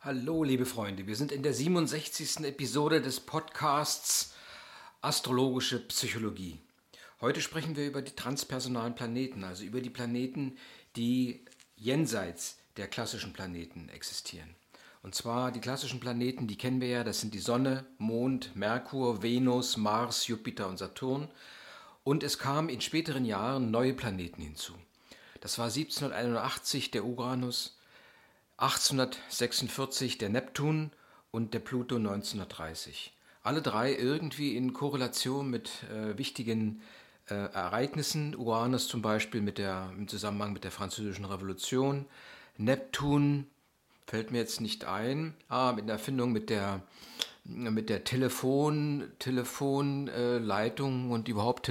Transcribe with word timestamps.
Hallo, 0.00 0.44
liebe 0.44 0.64
Freunde, 0.64 1.08
wir 1.08 1.16
sind 1.16 1.32
in 1.32 1.42
der 1.42 1.52
67. 1.52 2.44
Episode 2.44 3.02
des 3.02 3.18
Podcasts 3.18 4.32
Astrologische 5.00 5.80
Psychologie. 5.88 6.60
Heute 7.20 7.40
sprechen 7.40 7.74
wir 7.74 7.84
über 7.84 8.00
die 8.00 8.14
transpersonalen 8.14 8.94
Planeten, 8.94 9.42
also 9.42 9.64
über 9.64 9.80
die 9.80 9.90
Planeten, 9.90 10.56
die 10.94 11.44
jenseits 11.74 12.58
der 12.76 12.86
klassischen 12.86 13.32
Planeten 13.32 13.88
existieren. 13.88 14.54
Und 15.02 15.16
zwar 15.16 15.50
die 15.50 15.60
klassischen 15.60 15.98
Planeten, 15.98 16.46
die 16.46 16.56
kennen 16.56 16.80
wir 16.80 16.88
ja, 16.88 17.02
das 17.02 17.20
sind 17.20 17.34
die 17.34 17.40
Sonne, 17.40 17.84
Mond, 17.98 18.54
Merkur, 18.54 19.24
Venus, 19.24 19.76
Mars, 19.76 20.28
Jupiter 20.28 20.68
und 20.68 20.78
Saturn. 20.78 21.26
Und 22.04 22.22
es 22.22 22.38
kamen 22.38 22.68
in 22.68 22.80
späteren 22.80 23.24
Jahren 23.24 23.72
neue 23.72 23.94
Planeten 23.94 24.42
hinzu. 24.42 24.74
Das 25.40 25.58
war 25.58 25.66
1781 25.66 26.92
der 26.92 27.04
Uranus, 27.04 27.77
1846 28.58 30.18
der 30.18 30.30
Neptun 30.30 30.90
und 31.30 31.54
der 31.54 31.60
Pluto 31.60 31.96
1930. 31.96 33.12
Alle 33.42 33.62
drei 33.62 33.94
irgendwie 33.94 34.56
in 34.56 34.72
Korrelation 34.72 35.48
mit 35.48 35.84
äh, 35.84 36.18
wichtigen 36.18 36.82
äh, 37.28 37.34
Ereignissen. 37.34 38.34
Uranus 38.34 38.88
zum 38.88 39.00
Beispiel 39.00 39.42
mit 39.42 39.58
der, 39.58 39.92
im 39.96 40.08
Zusammenhang 40.08 40.52
mit 40.52 40.64
der 40.64 40.72
Französischen 40.72 41.24
Revolution. 41.24 42.06
Neptun 42.56 43.46
fällt 44.08 44.32
mir 44.32 44.38
jetzt 44.38 44.60
nicht 44.60 44.84
ein. 44.84 45.34
Ah, 45.48 45.72
mit 45.72 45.86
der 45.86 45.94
Erfindung 45.94 46.32
mit 46.32 46.50
der, 46.50 46.82
mit 47.44 47.88
der 47.88 48.02
Telefon, 48.02 49.04
Telefonleitung 49.20 51.10
äh, 51.10 51.12
und 51.12 51.28
überhaupt 51.28 51.64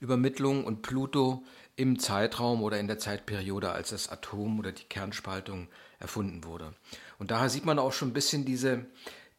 Telefonübermittlung 0.00 0.64
und 0.64 0.82
Pluto 0.82 1.44
im 1.76 1.98
Zeitraum 1.98 2.62
oder 2.62 2.78
in 2.78 2.86
der 2.86 2.98
Zeitperiode, 2.98 3.70
als 3.70 3.90
das 3.90 4.08
Atom 4.08 4.58
oder 4.58 4.72
die 4.72 4.84
Kernspaltung 4.84 5.68
erfunden 5.98 6.44
wurde. 6.44 6.74
Und 7.18 7.30
daher 7.30 7.50
sieht 7.50 7.64
man 7.64 7.78
auch 7.78 7.92
schon 7.92 8.08
ein 8.08 8.14
bisschen 8.14 8.44
diese, 8.44 8.86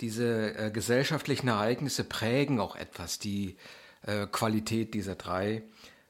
diese 0.02 0.56
äh, 0.58 0.72
gesellschaftlichen 0.72 1.48
Ereignisse 1.48 2.04
prägen 2.04 2.60
auch 2.60 2.76
etwas 2.76 3.20
die 3.20 3.58
äh, 4.04 4.28
Qualität 4.28 4.94
dieser 4.94 5.16
drei 5.16 5.64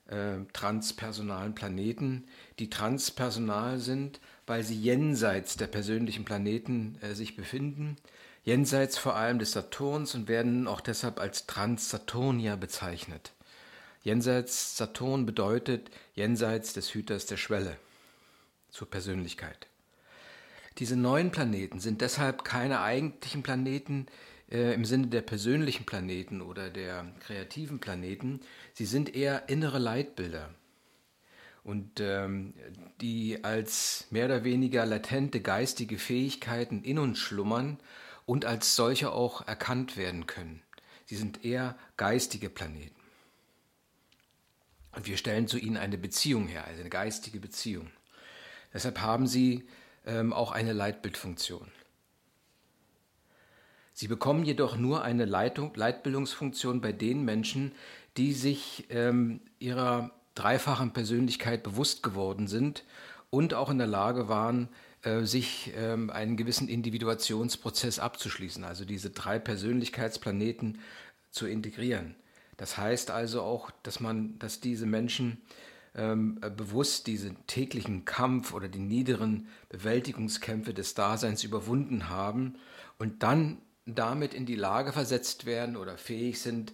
äh, 0.07 0.37
transpersonalen 0.53 1.55
Planeten, 1.55 2.25
die 2.59 2.69
transpersonal 2.69 3.79
sind, 3.79 4.19
weil 4.45 4.63
sie 4.63 4.75
jenseits 4.75 5.57
der 5.57 5.67
persönlichen 5.67 6.25
Planeten 6.25 6.97
äh, 7.01 7.13
sich 7.13 7.35
befinden, 7.35 7.97
jenseits 8.43 8.97
vor 8.97 9.15
allem 9.15 9.39
des 9.39 9.51
Saturns 9.51 10.15
und 10.15 10.29
werden 10.29 10.67
auch 10.67 10.79
deshalb 10.79 11.19
als 11.19 11.47
Transsaturnier 11.47 12.55
bezeichnet. 12.55 13.33
Jenseits 14.07 14.77
Saturn 14.77 15.25
bedeutet 15.25 15.91
jenseits 16.15 16.71
des 16.71 16.93
Hüters 16.93 17.25
der 17.25 17.35
Schwelle 17.35 17.75
zur 18.69 18.89
Persönlichkeit. 18.89 19.67
Diese 20.77 20.95
neuen 20.95 21.29
Planeten 21.29 21.81
sind 21.81 21.99
deshalb 21.99 22.45
keine 22.45 22.79
eigentlichen 22.79 23.43
Planeten 23.43 24.05
äh, 24.49 24.73
im 24.73 24.85
Sinne 24.85 25.07
der 25.07 25.23
persönlichen 25.23 25.85
Planeten 25.85 26.41
oder 26.41 26.69
der 26.69 27.05
kreativen 27.19 27.79
Planeten. 27.79 28.39
Sie 28.71 28.85
sind 28.85 29.13
eher 29.13 29.49
innere 29.49 29.77
Leitbilder 29.77 30.51
und 31.65 31.99
ähm, 31.99 32.53
die 33.01 33.43
als 33.43 34.07
mehr 34.09 34.27
oder 34.27 34.45
weniger 34.45 34.85
latente 34.85 35.41
geistige 35.41 35.97
Fähigkeiten 35.97 36.81
in 36.81 36.97
uns 36.97 37.19
schlummern 37.19 37.77
und 38.25 38.45
als 38.45 38.73
solche 38.73 39.11
auch 39.11 39.45
erkannt 39.45 39.97
werden 39.97 40.27
können. 40.27 40.61
Sie 41.03 41.17
sind 41.17 41.43
eher 41.43 41.77
geistige 41.97 42.49
Planeten. 42.49 42.96
Und 44.97 45.05
wir 45.05 45.15
stellen 45.15 45.47
zu 45.47 45.59
ihnen 45.59 45.77
eine 45.77 45.95
Beziehung 45.95 46.47
her, 46.47 46.65
also 46.65 46.79
eine 46.79 46.89
geistige 46.89 47.39
Beziehung. 47.39 47.91
Deshalb 48.73 48.99
haben 48.99 49.27
sie 49.27 49.63
ähm, 50.07 50.33
auch 50.33 50.51
eine 50.51 50.73
Leitbildfunktion. 50.73 51.67
Sie 53.93 54.07
bekommen 54.07 54.43
jedoch 54.43 54.75
nur 54.75 55.03
eine 55.03 55.25
Leitung, 55.25 55.71
Leitbildungsfunktion 55.75 56.81
bei 56.81 56.93
den 56.93 57.23
Menschen, 57.23 57.73
die 58.17 58.33
sich 58.33 58.87
ähm, 58.89 59.41
ihrer 59.59 60.09
dreifachen 60.33 60.93
Persönlichkeit 60.93 61.61
bewusst 61.61 62.01
geworden 62.01 62.47
sind 62.47 62.83
und 63.29 63.53
auch 63.53 63.69
in 63.69 63.77
der 63.77 63.85
Lage 63.85 64.29
waren, 64.29 64.67
äh, 65.03 65.25
sich 65.25 65.73
ähm, 65.75 66.09
einen 66.09 66.37
gewissen 66.37 66.69
Individuationsprozess 66.69 67.99
abzuschließen, 67.99 68.63
also 68.63 68.83
diese 68.83 69.11
drei 69.11 69.37
Persönlichkeitsplaneten 69.37 70.79
zu 71.29 71.45
integrieren. 71.45 72.15
Das 72.57 72.77
heißt 72.77 73.11
also 73.11 73.41
auch, 73.43 73.71
dass 73.83 73.99
man, 73.99 74.37
dass 74.39 74.59
diese 74.59 74.85
Menschen 74.85 75.41
ähm, 75.95 76.39
bewusst 76.55 77.07
diesen 77.07 77.37
täglichen 77.47 78.05
Kampf 78.05 78.53
oder 78.53 78.67
die 78.67 78.79
niederen 78.79 79.47
Bewältigungskämpfe 79.69 80.73
des 80.73 80.95
Daseins 80.95 81.43
überwunden 81.43 82.09
haben 82.09 82.55
und 82.99 83.23
dann 83.23 83.61
damit 83.85 84.33
in 84.33 84.45
die 84.45 84.55
Lage 84.55 84.91
versetzt 84.91 85.45
werden 85.45 85.77
oder 85.77 85.97
fähig 85.97 86.41
sind, 86.41 86.73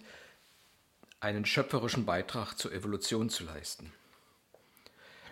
einen 1.20 1.46
schöpferischen 1.46 2.04
Beitrag 2.04 2.54
zur 2.54 2.72
Evolution 2.72 3.30
zu 3.30 3.44
leisten. 3.44 3.92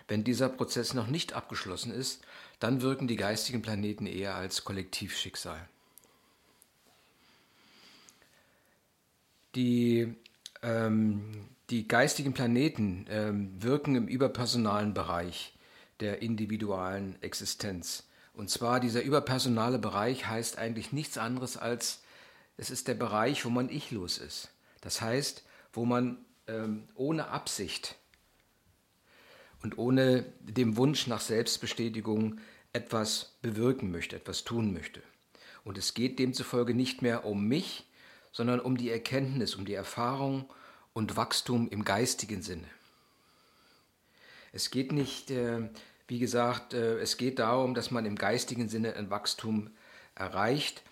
Wenn 0.07 0.23
dieser 0.23 0.49
Prozess 0.49 0.93
noch 0.93 1.07
nicht 1.07 1.33
abgeschlossen 1.33 1.91
ist, 1.91 2.23
dann 2.59 2.81
wirken 2.81 3.07
die 3.07 3.15
geistigen 3.15 3.61
Planeten 3.61 4.05
eher 4.05 4.35
als 4.35 4.63
Kollektivschicksal. 4.63 5.67
Die 9.55 10.15
ähm, 10.63 11.21
die 11.69 11.87
geistigen 11.87 12.33
Planeten 12.33 13.05
ähm, 13.09 13.51
wirken 13.61 13.95
im 13.95 14.07
überpersonalen 14.07 14.93
Bereich 14.93 15.53
der 15.99 16.21
individualen 16.21 17.21
Existenz. 17.21 18.07
Und 18.33 18.49
zwar 18.49 18.79
dieser 18.79 19.03
überpersonale 19.03 19.77
Bereich 19.77 20.27
heißt 20.27 20.57
eigentlich 20.57 20.91
nichts 20.91 21.17
anderes 21.17 21.55
als, 21.55 22.01
es 22.57 22.71
ist 22.71 22.87
der 22.87 22.95
Bereich, 22.95 23.45
wo 23.45 23.49
man 23.49 23.69
ichlos 23.69 24.17
ist. 24.17 24.49
Das 24.81 25.01
heißt, 25.01 25.43
wo 25.71 25.85
man 25.85 26.17
ähm, 26.47 26.83
ohne 26.95 27.27
Absicht 27.27 27.95
und 29.61 29.77
ohne 29.77 30.25
dem 30.41 30.77
Wunsch 30.77 31.07
nach 31.07 31.21
Selbstbestätigung 31.21 32.39
etwas 32.73 33.35
bewirken 33.41 33.91
möchte, 33.91 34.15
etwas 34.15 34.43
tun 34.43 34.73
möchte. 34.73 35.01
Und 35.63 35.77
es 35.77 35.93
geht 35.93 36.19
demzufolge 36.19 36.73
nicht 36.73 37.01
mehr 37.01 37.25
um 37.25 37.47
mich, 37.47 37.85
sondern 38.33 38.59
um 38.59 38.75
die 38.75 38.89
Erkenntnis, 38.89 39.55
um 39.55 39.63
die 39.63 39.75
Erfahrung 39.75 40.51
und 40.91 41.15
Wachstum 41.15 41.69
im 41.69 41.85
geistigen 41.85 42.41
Sinne. 42.41 42.67
Es 44.51 44.69
geht 44.69 44.91
nicht, 44.91 45.31
äh, 45.31 45.69
wie 46.07 46.19
gesagt, 46.19 46.73
äh, 46.73 46.99
es 46.99 47.17
geht 47.17 47.39
darum, 47.39 47.73
dass 47.73 47.91
man 47.91 48.05
im 48.05 48.17
geistigen 48.17 48.67
Sinne 48.67 48.95
ein 48.95 49.09
Wachstum 49.09 49.71
erreicht 50.15 50.83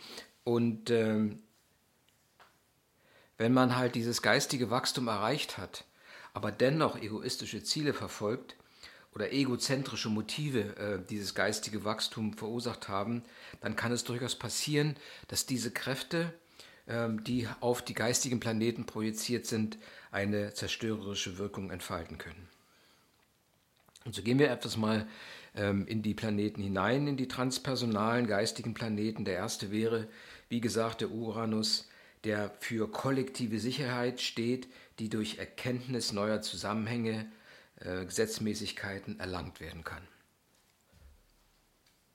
und 0.44 0.90
ähm, 0.90 1.44
wenn 3.38 3.54
man 3.54 3.76
halt 3.76 3.96
dieses 3.96 4.22
geistige 4.22 4.70
Wachstum 4.70 5.08
erreicht 5.08 5.58
hat, 5.58 5.86
aber 6.34 6.52
dennoch 6.52 6.96
egoistische 7.02 7.64
Ziele 7.64 7.94
verfolgt 7.94 8.56
oder 9.14 9.32
egozentrische 9.32 10.10
Motive 10.10 10.76
äh, 10.78 11.00
dieses 11.10 11.36
geistige 11.36 11.84
Wachstum 11.84 12.34
verursacht 12.34 12.88
haben, 12.88 13.24
dann 13.60 13.76
kann 13.76 13.92
es 13.92 14.04
durchaus 14.04 14.36
passieren, 14.36 14.96
dass 15.28 15.46
diese 15.46 15.72
Kräfte 15.72 16.34
die 16.88 17.48
auf 17.60 17.82
die 17.82 17.94
geistigen 17.94 18.40
Planeten 18.40 18.86
projiziert 18.86 19.46
sind, 19.46 19.78
eine 20.12 20.54
zerstörerische 20.54 21.38
Wirkung 21.38 21.72
entfalten 21.72 22.18
können. 22.18 22.50
Und 24.04 24.16
so 24.16 24.24
gehen 24.24 24.40
wir 24.40 24.50
etwas 24.50 24.78
mal 24.78 25.08
ähm, 25.56 25.86
in 25.88 26.02
die 26.02 26.14
Planeten 26.14 26.62
hinein, 26.62 27.08
in 27.08 27.18
die 27.18 27.28
transpersonalen 27.28 28.28
geistigen 28.28 28.74
Planeten. 28.74 29.26
Der 29.26 29.36
erste 29.36 29.72
wäre, 29.72 30.08
wie 30.50 30.62
gesagt, 30.62 31.02
der 31.02 31.12
Uranus, 31.12 31.88
der 32.24 32.52
für 32.60 32.90
kollektive 32.90 33.60
Sicherheit 33.60 34.22
steht, 34.22 34.68
die 35.00 35.10
durch 35.10 35.38
Erkenntnis 35.38 36.14
neuer 36.14 36.42
Zusammenhänge, 36.42 37.32
äh, 37.80 38.06
Gesetzmäßigkeiten 38.06 39.20
erlangt 39.20 39.60
werden 39.60 39.84
kann. 39.84 40.04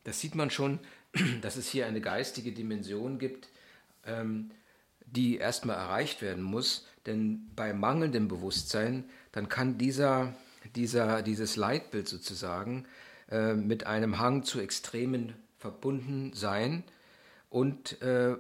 Das 0.05 0.21
sieht 0.21 0.35
man 0.35 0.51
schon, 0.51 0.79
dass 1.41 1.57
es 1.57 1.69
hier 1.69 1.87
eine 1.87 2.01
geistige 2.01 2.53
Dimension 2.53 3.19
gibt, 3.19 3.49
ähm, 4.07 4.51
die 5.07 5.37
erstmal 5.37 5.77
erreicht 5.77 6.23
werden 6.23 6.43
muss. 6.43 6.87
Denn 7.07 7.51
bei 7.55 7.73
mangelndem 7.73 8.29
Bewusstsein, 8.29 9.05
dann 9.33 9.49
kann 9.49 9.79
dieser, 9.79 10.35
dieser, 10.75 11.23
dieses 11.23 11.57
Leitbild 11.57 12.09
sozusagen 12.09 12.87
äh, 13.31 13.55
mit 13.55 13.87
einem 13.87 14.19
Hang 14.19 14.43
zu 14.43 14.61
Extremen 14.61 15.35
verbunden 15.59 16.33
sein 16.35 16.83
und 17.51 18.01
äh, 18.03 18.37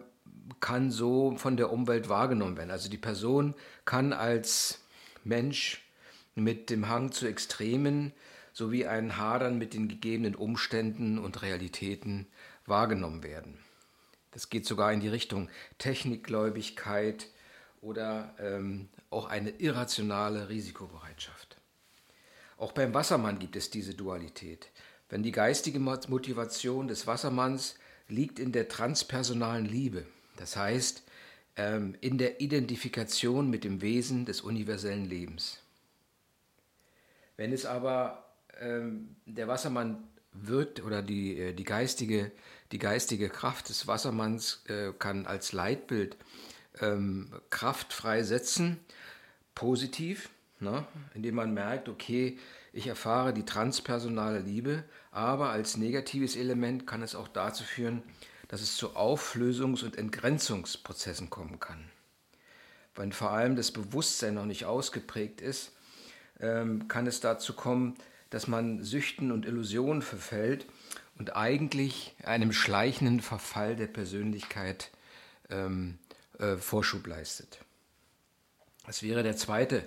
kann 0.60 0.90
so 0.90 1.36
von 1.36 1.56
der 1.56 1.72
Umwelt 1.72 2.08
wahrgenommen 2.08 2.56
werden. 2.56 2.70
Also 2.70 2.88
die 2.88 2.98
Person 2.98 3.54
kann 3.84 4.12
als 4.12 4.80
Mensch 5.24 5.82
mit 6.34 6.70
dem 6.70 6.88
Hang 6.88 7.12
zu 7.12 7.26
Extremen 7.26 8.12
sowie 8.52 8.86
ein 8.86 9.16
Hadern 9.16 9.58
mit 9.58 9.74
den 9.74 9.88
gegebenen 9.88 10.34
Umständen 10.34 11.18
und 11.18 11.42
Realitäten 11.42 12.26
wahrgenommen 12.64 13.22
werden. 13.22 13.58
Das 14.36 14.50
geht 14.50 14.66
sogar 14.66 14.92
in 14.92 15.00
die 15.00 15.08
Richtung 15.08 15.48
Technikgläubigkeit 15.78 17.28
oder 17.80 18.34
ähm, 18.38 18.90
auch 19.08 19.30
eine 19.30 19.48
irrationale 19.48 20.50
Risikobereitschaft. 20.50 21.56
Auch 22.58 22.72
beim 22.72 22.92
Wassermann 22.92 23.38
gibt 23.38 23.56
es 23.56 23.70
diese 23.70 23.94
Dualität. 23.94 24.68
Wenn 25.08 25.22
die 25.22 25.32
geistige 25.32 25.78
Motivation 25.78 26.86
des 26.86 27.06
Wassermanns 27.06 27.76
liegt 28.08 28.38
in 28.38 28.52
der 28.52 28.68
transpersonalen 28.68 29.64
Liebe. 29.64 30.04
Das 30.36 30.54
heißt, 30.54 31.02
ähm, 31.56 31.96
in 32.02 32.18
der 32.18 32.38
Identifikation 32.38 33.48
mit 33.48 33.64
dem 33.64 33.80
Wesen 33.80 34.26
des 34.26 34.42
universellen 34.42 35.08
Lebens. 35.08 35.60
Wenn 37.38 37.54
es 37.54 37.64
aber 37.64 38.26
ähm, 38.60 39.16
der 39.24 39.48
Wassermann 39.48 40.06
wirkt 40.42 40.82
oder 40.84 41.02
die, 41.02 41.38
äh, 41.38 41.52
die, 41.52 41.64
geistige, 41.64 42.32
die 42.72 42.78
geistige 42.78 43.28
Kraft 43.28 43.68
des 43.68 43.86
Wassermanns 43.86 44.64
äh, 44.68 44.92
kann 44.98 45.26
als 45.26 45.52
Leitbild 45.52 46.16
ähm, 46.80 47.32
Kraft 47.50 47.92
freisetzen, 47.92 48.78
positiv, 49.54 50.30
ne? 50.60 50.86
indem 51.14 51.36
man 51.36 51.54
merkt, 51.54 51.88
okay, 51.88 52.38
ich 52.72 52.86
erfahre 52.86 53.32
die 53.32 53.44
transpersonale 53.44 54.40
Liebe, 54.40 54.84
aber 55.10 55.50
als 55.50 55.76
negatives 55.76 56.36
Element 56.36 56.86
kann 56.86 57.02
es 57.02 57.14
auch 57.14 57.28
dazu 57.28 57.64
führen, 57.64 58.02
dass 58.48 58.60
es 58.60 58.76
zu 58.76 58.90
Auflösungs- 58.90 59.84
und 59.84 59.96
Entgrenzungsprozessen 59.96 61.30
kommen 61.30 61.58
kann. 61.58 61.90
Wenn 62.94 63.12
vor 63.12 63.30
allem 63.30 63.56
das 63.56 63.72
Bewusstsein 63.72 64.34
noch 64.34 64.44
nicht 64.44 64.64
ausgeprägt 64.64 65.40
ist, 65.40 65.72
ähm, 66.40 66.88
kann 66.88 67.06
es 67.06 67.20
dazu 67.20 67.54
kommen, 67.54 67.96
dass 68.30 68.46
man 68.46 68.82
Süchten 68.82 69.32
und 69.32 69.46
Illusionen 69.46 70.02
verfällt 70.02 70.66
und 71.18 71.36
eigentlich 71.36 72.14
einem 72.24 72.52
schleichenden 72.52 73.20
Verfall 73.20 73.76
der 73.76 73.86
Persönlichkeit 73.86 74.90
ähm, 75.50 75.98
äh, 76.38 76.56
Vorschub 76.56 77.06
leistet. 77.06 77.58
Das 78.86 79.02
wäre 79.02 79.22
der 79.22 79.36
zweite 79.36 79.84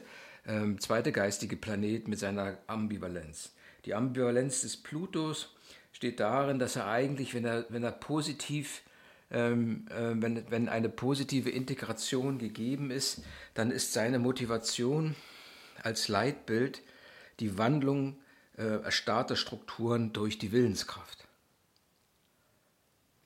ähm, 0.49 0.79
zweite 0.79 1.11
geistige 1.11 1.55
Planet 1.55 2.07
mit 2.07 2.19
seiner 2.19 2.57
Ambivalenz. 2.67 3.53
Die 3.85 3.93
Ambivalenz 3.93 4.61
des 4.61 4.77
Plutos 4.77 5.55
steht 5.91 6.19
darin, 6.19 6.59
dass 6.59 6.75
er 6.75 6.87
eigentlich, 6.87 7.33
wenn 7.33 7.45
er, 7.45 7.65
wenn 7.69 7.83
er 7.83 7.91
positiv, 7.91 8.81
ähm, 9.31 9.85
äh, 9.89 10.13
wenn, 10.15 10.49
wenn 10.49 10.67
eine 10.67 10.89
positive 10.89 11.49
Integration 11.49 12.39
gegeben 12.39 12.89
ist, 12.89 13.21
dann 13.53 13.69
ist 13.71 13.93
seine 13.93 14.19
Motivation 14.19 15.15
als 15.83 16.07
Leitbild 16.07 16.81
die 17.39 17.57
Wandlung 17.57 18.17
äh, 18.59 18.83
erstarrter 18.83 19.35
Strukturen 19.35 20.13
durch 20.13 20.37
die 20.37 20.51
Willenskraft. 20.51 21.27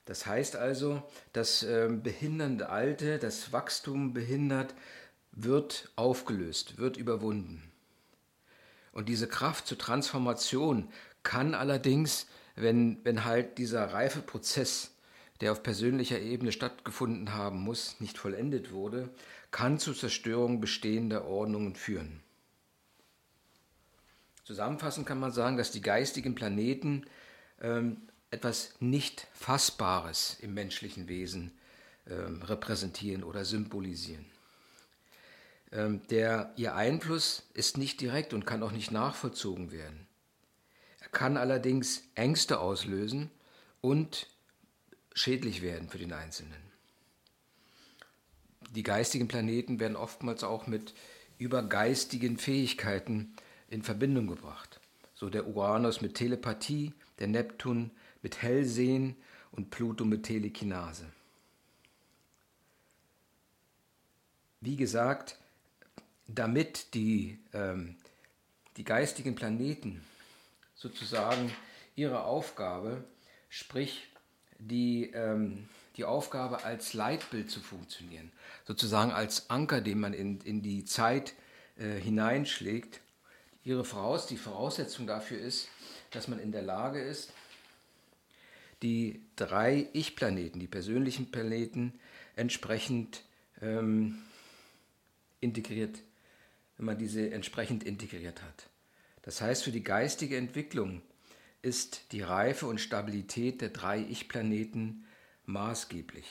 Das 0.04 0.26
heißt 0.26 0.56
also, 0.56 1.02
das 1.32 1.62
äh, 1.62 1.88
behindernde 1.90 2.68
Alte, 2.68 3.18
das 3.18 3.52
Wachstum 3.52 4.12
behindert, 4.14 4.74
wird 5.32 5.90
aufgelöst, 5.96 6.78
wird 6.78 6.96
überwunden. 6.96 7.62
Und 8.92 9.08
diese 9.08 9.26
Kraft 9.26 9.66
zur 9.66 9.78
Transformation 9.78 10.88
kann 11.24 11.54
allerdings, 11.54 12.28
wenn, 12.54 13.04
wenn 13.04 13.24
halt 13.24 13.58
dieser 13.58 13.92
reife 13.92 14.20
Prozess, 14.20 14.92
der 15.40 15.50
auf 15.50 15.64
persönlicher 15.64 16.20
Ebene 16.20 16.52
stattgefunden 16.52 17.34
haben 17.34 17.58
muss, 17.58 17.98
nicht 17.98 18.18
vollendet 18.18 18.70
wurde, 18.70 19.08
kann 19.50 19.80
zur 19.80 19.96
Zerstörung 19.96 20.60
bestehender 20.60 21.24
Ordnungen 21.26 21.74
führen. 21.74 22.23
Zusammenfassend 24.44 25.06
kann 25.06 25.18
man 25.18 25.32
sagen, 25.32 25.56
dass 25.56 25.70
die 25.70 25.80
geistigen 25.80 26.34
Planeten 26.34 27.06
ähm, 27.60 28.08
etwas 28.30 28.74
nicht 28.80 29.26
Fassbares 29.32 30.36
im 30.40 30.52
menschlichen 30.54 31.08
Wesen 31.08 31.52
ähm, 32.06 32.42
repräsentieren 32.42 33.24
oder 33.24 33.44
symbolisieren. 33.44 34.26
Ähm, 35.72 36.02
der, 36.08 36.52
ihr 36.56 36.74
Einfluss 36.74 37.48
ist 37.54 37.78
nicht 37.78 38.00
direkt 38.00 38.34
und 38.34 38.44
kann 38.44 38.62
auch 38.62 38.72
nicht 38.72 38.90
nachvollzogen 38.90 39.72
werden. 39.72 40.06
Er 41.00 41.08
kann 41.08 41.36
allerdings 41.36 42.02
Ängste 42.14 42.60
auslösen 42.60 43.30
und 43.80 44.28
schädlich 45.14 45.62
werden 45.62 45.88
für 45.88 45.98
den 45.98 46.12
Einzelnen. 46.12 46.62
Die 48.72 48.82
geistigen 48.82 49.28
Planeten 49.28 49.80
werden 49.80 49.96
oftmals 49.96 50.44
auch 50.44 50.66
mit 50.66 50.94
übergeistigen 51.38 52.36
Fähigkeiten 52.36 53.34
in 53.74 53.82
Verbindung 53.82 54.28
gebracht. 54.28 54.80
So 55.14 55.28
der 55.28 55.48
Uranus 55.48 56.00
mit 56.00 56.14
Telepathie, 56.14 56.92
der 57.18 57.26
Neptun 57.26 57.90
mit 58.22 58.40
Hellsehen 58.40 59.16
und 59.50 59.70
Pluto 59.70 60.04
mit 60.04 60.22
Telekinase. 60.22 61.06
Wie 64.60 64.76
gesagt, 64.76 65.36
damit 66.28 66.94
die, 66.94 67.38
ähm, 67.52 67.96
die 68.76 68.84
geistigen 68.84 69.34
Planeten 69.34 70.02
sozusagen 70.76 71.52
ihre 71.96 72.24
Aufgabe, 72.24 73.04
sprich 73.48 74.06
die, 74.58 75.10
ähm, 75.14 75.68
die 75.96 76.04
Aufgabe 76.04 76.64
als 76.64 76.94
Leitbild 76.94 77.50
zu 77.50 77.60
funktionieren, 77.60 78.30
sozusagen 78.66 79.10
als 79.10 79.50
Anker, 79.50 79.80
den 79.80 79.98
man 79.98 80.14
in, 80.14 80.40
in 80.42 80.62
die 80.62 80.84
Zeit 80.84 81.34
äh, 81.76 81.98
hineinschlägt. 82.00 83.00
Ihre 83.64 83.84
Voraus, 83.84 84.26
die 84.26 84.36
Voraussetzung 84.36 85.06
dafür 85.06 85.38
ist, 85.38 85.68
dass 86.10 86.28
man 86.28 86.38
in 86.38 86.52
der 86.52 86.62
Lage 86.62 87.00
ist, 87.00 87.32
die 88.82 89.22
drei 89.36 89.88
Ich-Planeten, 89.92 90.60
die 90.60 90.66
persönlichen 90.66 91.30
Planeten, 91.30 91.98
entsprechend 92.36 93.22
ähm, 93.62 94.18
integriert 95.40 95.98
wenn 96.76 96.86
man 96.86 96.98
diese 96.98 97.30
entsprechend 97.30 97.84
integriert 97.84 98.42
hat. 98.42 98.68
Das 99.22 99.40
heißt, 99.40 99.64
für 99.64 99.70
die 99.70 99.84
geistige 99.84 100.36
Entwicklung 100.36 101.02
ist 101.62 102.12
die 102.12 102.20
Reife 102.20 102.66
und 102.66 102.80
Stabilität 102.80 103.60
der 103.60 103.70
drei 103.70 104.00
Ich-Planeten 104.00 105.06
maßgeblich. 105.46 106.26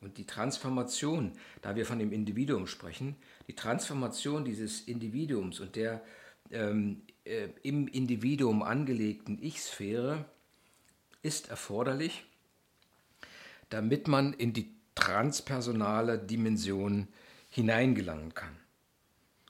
Und 0.00 0.18
die 0.18 0.26
Transformation, 0.26 1.32
da 1.62 1.74
wir 1.74 1.86
von 1.86 1.98
dem 1.98 2.12
Individuum 2.12 2.66
sprechen, 2.66 3.16
die 3.48 3.56
Transformation 3.56 4.44
dieses 4.44 4.82
Individuums 4.82 5.58
und 5.58 5.74
der 5.74 6.02
ähm, 6.50 7.02
äh, 7.24 7.48
im 7.62 7.88
Individuum 7.88 8.62
angelegten 8.62 9.38
Ich-Sphäre 9.42 10.24
ist 11.22 11.50
erforderlich, 11.50 12.24
damit 13.68 14.08
man 14.08 14.32
in 14.32 14.52
die 14.52 14.72
transpersonale 14.94 16.18
Dimension 16.18 17.08
hineingelangen 17.50 18.34
kann 18.34 18.56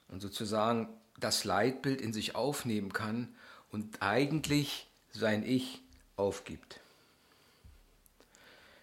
und 0.08 0.20
sozusagen 0.20 0.88
das 1.18 1.44
Leitbild 1.44 2.00
in 2.00 2.12
sich 2.12 2.34
aufnehmen 2.34 2.92
kann 2.92 3.28
und 3.70 4.02
eigentlich 4.02 4.86
sein 5.12 5.44
Ich 5.44 5.82
aufgibt. 6.16 6.80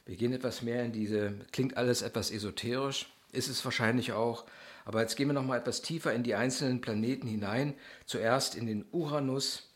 Wir 0.05 0.17
gehen 0.17 0.33
etwas 0.33 0.61
mehr 0.61 0.83
in 0.83 0.91
diese, 0.91 1.33
klingt 1.51 1.77
alles 1.77 2.01
etwas 2.01 2.31
esoterisch, 2.31 3.07
ist 3.31 3.47
es 3.47 3.63
wahrscheinlich 3.63 4.11
auch, 4.11 4.45
aber 4.85 5.01
jetzt 5.01 5.15
gehen 5.15 5.27
wir 5.27 5.33
noch 5.33 5.45
mal 5.45 5.57
etwas 5.57 5.81
tiefer 5.81 6.13
in 6.13 6.23
die 6.23 6.35
einzelnen 6.35 6.81
Planeten 6.81 7.27
hinein. 7.27 7.73
Zuerst 8.05 8.55
in 8.55 8.65
den 8.65 8.85
Uranus, 8.91 9.69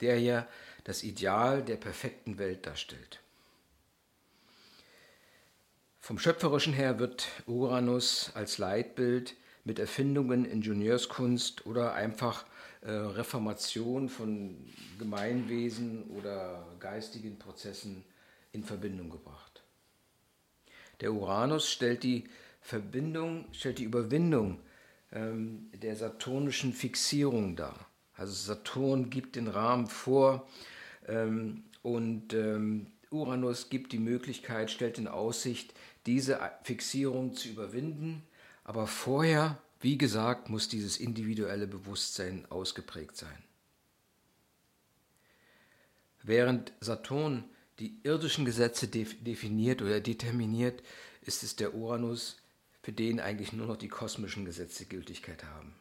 der 0.00 0.20
ja 0.20 0.46
das 0.84 1.02
Ideal 1.02 1.62
der 1.62 1.76
perfekten 1.76 2.38
Welt 2.38 2.66
darstellt. 2.66 3.20
Vom 6.00 6.18
Schöpferischen 6.18 6.72
her 6.72 6.98
wird 6.98 7.28
Uranus 7.46 8.32
als 8.34 8.58
Leitbild 8.58 9.36
mit 9.64 9.78
Erfindungen, 9.78 10.44
Ingenieurskunst 10.44 11.66
oder 11.66 11.92
einfach 11.92 12.44
äh, 12.80 12.90
Reformation 12.90 14.08
von 14.08 14.56
Gemeinwesen 14.98 16.04
oder 16.10 16.66
geistigen 16.80 17.38
Prozessen 17.38 18.04
in 18.52 18.64
Verbindung 18.64 19.10
gebracht. 19.10 19.62
Der 21.00 21.12
Uranus 21.12 21.70
stellt 21.70 22.02
die 22.02 22.24
Verbindung, 22.60 23.46
stellt 23.52 23.78
die 23.78 23.84
Überwindung 23.84 24.60
ähm, 25.12 25.70
der 25.72 25.96
saturnischen 25.96 26.72
Fixierung 26.72 27.56
dar. 27.56 27.86
Also 28.14 28.32
Saturn 28.32 29.10
gibt 29.10 29.36
den 29.36 29.48
Rahmen 29.48 29.86
vor 29.86 30.46
ähm, 31.08 31.64
und 31.82 32.34
ähm, 32.34 32.86
Uranus 33.10 33.70
gibt 33.70 33.92
die 33.92 33.98
Möglichkeit, 33.98 34.70
stellt 34.70 34.98
in 34.98 35.08
Aussicht, 35.08 35.74
diese 36.06 36.38
Fixierung 36.62 37.34
zu 37.34 37.48
überwinden 37.48 38.22
aber 38.70 38.86
vorher, 38.86 39.60
wie 39.80 39.98
gesagt, 39.98 40.48
muss 40.48 40.68
dieses 40.68 40.98
individuelle 40.98 41.66
Bewusstsein 41.66 42.46
ausgeprägt 42.50 43.16
sein. 43.16 43.42
Während 46.22 46.72
Saturn 46.78 47.42
die 47.80 47.98
irdischen 48.04 48.44
Gesetze 48.44 48.86
definiert 48.86 49.82
oder 49.82 50.00
determiniert, 50.00 50.84
ist 51.22 51.42
es 51.42 51.56
der 51.56 51.74
Uranus, 51.74 52.36
für 52.90 52.94
den 52.94 53.20
eigentlich 53.20 53.52
nur 53.52 53.68
noch 53.68 53.76
die 53.76 53.86
kosmischen 53.86 54.44
Gesetze 54.44 54.84
Gültigkeit 54.84 55.44
haben. 55.44 55.76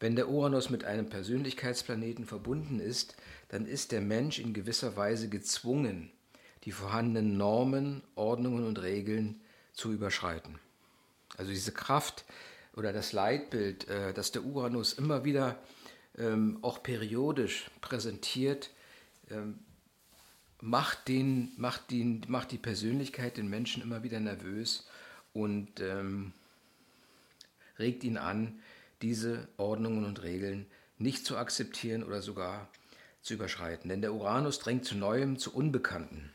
Wenn 0.00 0.16
der 0.16 0.28
Uranus 0.28 0.68
mit 0.68 0.84
einem 0.84 1.08
Persönlichkeitsplaneten 1.08 2.26
verbunden 2.26 2.78
ist, 2.78 3.16
dann 3.48 3.64
ist 3.64 3.90
der 3.90 4.02
Mensch 4.02 4.38
in 4.38 4.52
gewisser 4.52 4.94
Weise 4.94 5.30
gezwungen, 5.30 6.10
die 6.64 6.72
vorhandenen 6.72 7.38
Normen, 7.38 8.02
Ordnungen 8.16 8.66
und 8.66 8.82
Regeln 8.82 9.40
zu 9.72 9.92
überschreiten. 9.92 10.58
Also 11.38 11.52
diese 11.52 11.72
Kraft 11.72 12.26
oder 12.74 12.92
das 12.92 13.14
Leitbild, 13.14 13.88
äh, 13.88 14.12
das 14.12 14.30
der 14.30 14.44
Uranus 14.44 14.92
immer 14.92 15.24
wieder 15.24 15.58
ähm, 16.18 16.58
auch 16.60 16.82
periodisch 16.82 17.70
präsentiert, 17.80 18.68
ähm, 19.30 19.58
macht, 20.60 21.08
den, 21.08 21.52
macht, 21.56 21.90
den, 21.90 22.22
macht 22.28 22.52
die 22.52 22.58
Persönlichkeit 22.58 23.36
den 23.36 23.48
Menschen 23.48 23.82
immer 23.82 24.02
wieder 24.02 24.20
nervös 24.20 24.86
und 25.32 25.80
ähm, 25.80 26.32
regt 27.78 28.04
ihn 28.04 28.16
an, 28.16 28.58
diese 29.02 29.48
Ordnungen 29.58 30.04
und 30.04 30.22
Regeln 30.22 30.66
nicht 30.98 31.26
zu 31.26 31.36
akzeptieren 31.36 32.02
oder 32.02 32.22
sogar 32.22 32.68
zu 33.20 33.34
überschreiten. 33.34 33.90
Denn 33.90 34.00
der 34.00 34.14
Uranus 34.14 34.58
drängt 34.58 34.84
zu 34.84 34.96
Neuem, 34.96 35.38
zu 35.38 35.54
Unbekannten. 35.54 36.30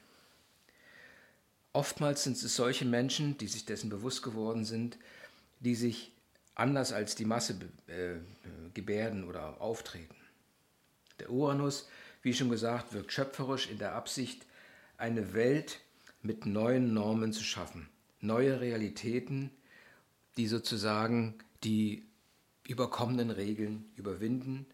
Oftmals 1.74 2.24
sind 2.24 2.36
es 2.36 2.56
solche 2.56 2.86
Menschen, 2.86 3.38
die 3.38 3.48
sich 3.48 3.66
dessen 3.66 3.90
bewusst 3.90 4.22
geworden 4.24 4.66
sind, 4.66 4.98
die 5.62 5.76
sich 5.76 6.12
anders 6.54 6.92
als 6.92 7.16
die 7.16 7.26
Masse 7.26 7.56
äh, 7.88 8.16
gebärden 8.74 9.24
oder 9.24 9.62
auftreten. 9.62 10.16
Der 11.20 11.32
Uranus, 11.32 11.88
wie 12.22 12.34
schon 12.34 12.50
gesagt, 12.50 12.94
wirkt 12.94 13.12
schöpferisch 13.12 13.70
in 13.70 13.78
der 13.78 13.96
Absicht, 13.96 14.46
eine 14.98 15.34
Welt 15.34 15.80
mit 16.22 16.46
neuen 16.46 16.94
Normen 16.94 17.34
zu 17.34 17.44
schaffen, 17.44 17.90
neue 18.20 18.62
Realitäten, 18.62 19.50
die 20.38 20.48
sozusagen 20.48 21.36
die 21.64 22.06
überkommenen 22.68 23.32
Regeln 23.32 23.92
überwinden 23.96 24.66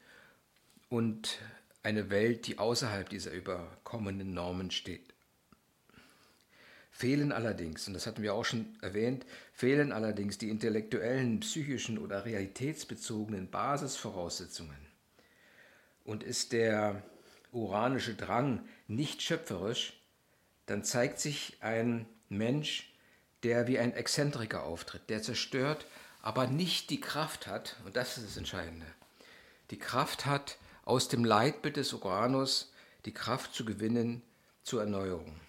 und 0.90 1.40
eine 1.84 2.10
Welt, 2.10 2.48
die 2.48 2.60
außerhalb 2.60 3.10
dieser 3.10 3.32
überkommenen 3.32 4.34
Normen 4.34 4.72
steht. 4.72 5.14
Fehlen 6.92 7.32
allerdings, 7.32 7.88
und 7.88 7.94
das 7.94 8.08
hatten 8.08 8.24
wir 8.24 8.34
auch 8.34 8.44
schon 8.44 8.76
erwähnt, 8.82 9.26
fehlen 9.54 9.92
allerdings 9.92 10.38
die 10.38 10.50
intellektuellen, 10.50 11.40
psychischen 11.42 11.98
oder 12.00 12.26
realitätsbezogenen 12.26 13.50
Basisvoraussetzungen. 13.50 14.76
Und 16.04 16.24
ist 16.24 16.54
der 16.54 17.04
uranische 17.58 18.16
Drang 18.16 18.68
nicht 18.88 19.22
schöpferisch, 19.22 19.94
dann 20.66 20.84
zeigt 20.84 21.20
sich 21.20 21.58
ein 21.62 22.06
Mensch, 22.30 22.94
der 23.44 23.68
wie 23.68 23.80
ein 23.80 23.94
Exzentriker 23.94 24.64
auftritt, 24.64 25.10
der 25.10 25.22
zerstört, 25.22 25.86
aber 26.22 26.48
nicht 26.48 26.90
die 26.90 27.00
Kraft 27.00 27.48
hat, 27.48 27.78
und 27.86 27.96
das 27.96 28.18
ist 28.18 28.28
das 28.28 28.38
Entscheidende, 28.38 28.88
die 29.72 29.80
Kraft 29.80 30.26
hat, 30.26 30.58
aus 30.84 31.10
dem 31.10 31.26
Leitbild 31.26 31.78
des 31.78 31.94
Uranus 31.94 32.72
die 33.06 33.14
Kraft 33.14 33.54
zu 33.54 33.66
gewinnen 33.66 34.22
zur 34.64 34.82
Erneuerung. 34.82 35.40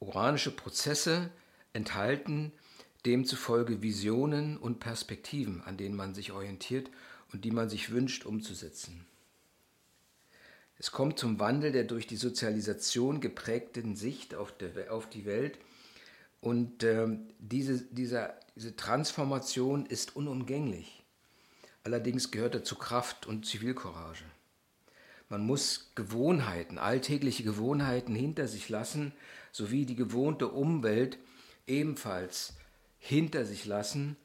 Uranische 0.00 0.50
Prozesse 0.50 1.30
enthalten 1.72 2.52
demzufolge 3.06 3.82
Visionen 3.82 4.56
und 4.56 4.80
Perspektiven, 4.80 5.62
an 5.62 5.76
denen 5.76 5.94
man 5.94 6.14
sich 6.14 6.32
orientiert 6.32 6.90
und 7.32 7.44
die 7.44 7.50
man 7.50 7.68
sich 7.68 7.90
wünscht 7.90 8.26
umzusetzen. 8.26 9.06
Es 10.78 10.90
kommt 10.90 11.18
zum 11.18 11.40
Wandel 11.40 11.72
der 11.72 11.84
durch 11.84 12.06
die 12.06 12.16
Sozialisation 12.16 13.20
geprägten 13.20 13.96
Sicht 13.96 14.34
auf, 14.34 14.52
die 14.58 15.24
Welt 15.24 15.58
und 16.40 16.82
äh, 16.82 17.08
diese, 17.38 17.80
dieser, 17.82 18.38
diese 18.54 18.76
Transformation 18.76 19.86
ist 19.86 20.16
unumgänglich. 20.16 21.02
Allerdings 21.82 22.30
gehört 22.30 22.54
dazu 22.54 22.74
Kraft 22.74 23.26
und 23.26 23.46
Zivilcourage. 23.46 24.24
Man 25.28 25.44
muss 25.44 25.92
Gewohnheiten, 25.94 26.78
alltägliche 26.78 27.42
Gewohnheiten 27.42 28.14
hinter 28.14 28.46
sich 28.46 28.68
lassen, 28.68 29.12
sowie 29.50 29.86
die 29.86 29.96
gewohnte 29.96 30.48
Umwelt 30.48 31.18
ebenfalls 31.66 32.54
hinter 32.98 33.44
sich 33.44 33.66
lassen, 33.66 34.16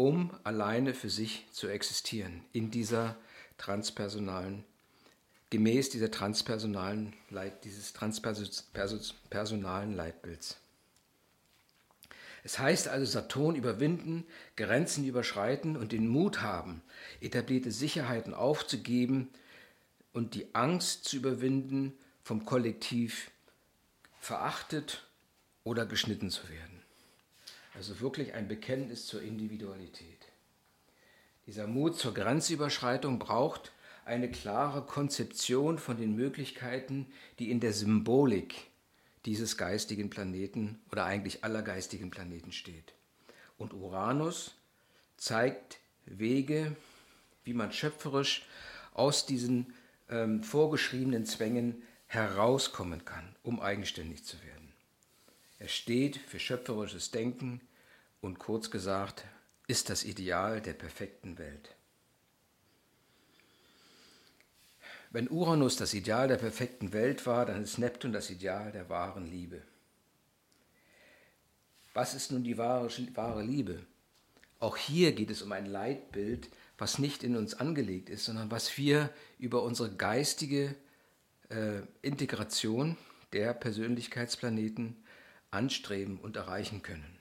um 0.00 0.30
alleine 0.44 0.94
für 0.94 1.10
sich 1.10 1.44
zu 1.52 1.68
existieren 1.68 2.42
in 2.54 2.70
dieser 2.70 3.18
transpersonalen, 3.58 4.64
gemäß 5.50 5.90
dieser 5.90 6.10
transpersonalen 6.10 7.12
Leit, 7.28 7.64
dieses 7.64 7.92
transpersonalen 7.92 9.94
Leitbilds. 9.94 10.56
Es 12.44 12.58
heißt 12.58 12.88
also 12.88 13.04
Saturn 13.04 13.56
überwinden, 13.56 14.24
Grenzen 14.56 15.04
überschreiten 15.04 15.76
und 15.76 15.92
den 15.92 16.08
Mut 16.08 16.40
haben, 16.40 16.80
etablierte 17.20 17.70
Sicherheiten 17.70 18.32
aufzugeben 18.32 19.28
und 20.14 20.34
die 20.34 20.54
Angst 20.54 21.04
zu 21.04 21.16
überwinden, 21.16 21.92
vom 22.22 22.46
Kollektiv 22.46 23.30
verachtet 24.18 25.06
oder 25.62 25.84
geschnitten 25.84 26.30
zu 26.30 26.48
werden. 26.48 26.79
Also 27.74 28.00
wirklich 28.00 28.34
ein 28.34 28.48
Bekenntnis 28.48 29.06
zur 29.06 29.22
Individualität. 29.22 30.26
Dieser 31.46 31.66
Mut 31.66 31.98
zur 31.98 32.14
Grenzüberschreitung 32.14 33.18
braucht 33.18 33.72
eine 34.04 34.30
klare 34.30 34.82
Konzeption 34.82 35.78
von 35.78 35.96
den 35.96 36.14
Möglichkeiten, 36.14 37.06
die 37.38 37.50
in 37.50 37.60
der 37.60 37.72
Symbolik 37.72 38.66
dieses 39.24 39.56
geistigen 39.56 40.10
Planeten 40.10 40.80
oder 40.90 41.04
eigentlich 41.04 41.44
aller 41.44 41.62
geistigen 41.62 42.10
Planeten 42.10 42.52
steht. 42.52 42.94
Und 43.58 43.74
Uranus 43.74 44.54
zeigt 45.16 45.78
Wege, 46.06 46.76
wie 47.44 47.54
man 47.54 47.72
schöpferisch 47.72 48.46
aus 48.94 49.26
diesen 49.26 49.74
ähm, 50.08 50.42
vorgeschriebenen 50.42 51.26
Zwängen 51.26 51.82
herauskommen 52.06 53.04
kann, 53.04 53.36
um 53.42 53.60
eigenständig 53.60 54.24
zu 54.24 54.36
werden. 54.42 54.59
Er 55.60 55.68
steht 55.68 56.16
für 56.16 56.40
schöpferisches 56.40 57.10
Denken 57.10 57.60
und 58.22 58.38
kurz 58.38 58.70
gesagt 58.70 59.24
ist 59.68 59.90
das 59.90 60.04
Ideal 60.04 60.60
der 60.62 60.72
perfekten 60.72 61.38
Welt. 61.38 61.76
Wenn 65.10 65.28
Uranus 65.28 65.76
das 65.76 65.92
Ideal 65.92 66.28
der 66.28 66.36
perfekten 66.36 66.94
Welt 66.94 67.26
war, 67.26 67.44
dann 67.44 67.62
ist 67.62 67.76
Neptun 67.78 68.12
das 68.12 68.30
Ideal 68.30 68.72
der 68.72 68.88
wahren 68.88 69.30
Liebe. 69.30 69.60
Was 71.92 72.14
ist 72.14 72.32
nun 72.32 72.42
die 72.42 72.56
wahre, 72.56 72.88
wahre 73.14 73.42
Liebe? 73.42 73.84
Auch 74.60 74.78
hier 74.78 75.12
geht 75.12 75.30
es 75.30 75.42
um 75.42 75.52
ein 75.52 75.66
Leitbild, 75.66 76.48
was 76.78 76.98
nicht 76.98 77.22
in 77.22 77.36
uns 77.36 77.52
angelegt 77.52 78.08
ist, 78.08 78.24
sondern 78.24 78.50
was 78.50 78.78
wir 78.78 79.10
über 79.38 79.62
unsere 79.62 79.94
geistige 79.94 80.74
äh, 81.50 81.80
Integration 82.00 82.96
der 83.34 83.52
Persönlichkeitsplaneten 83.52 84.96
anstreben 85.50 86.18
und 86.18 86.36
erreichen 86.36 86.82
können. 86.82 87.18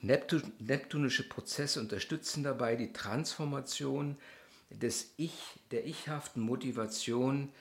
Neptun, 0.00 0.52
neptunische 0.58 1.28
Prozesse 1.28 1.80
unterstützen 1.80 2.42
dabei 2.42 2.76
die 2.76 2.92
Transformation 2.92 4.16
des 4.70 5.12
Ich, 5.16 5.60
der 5.70 5.86
ichhaften 5.86 6.40
Motivation, 6.40 7.52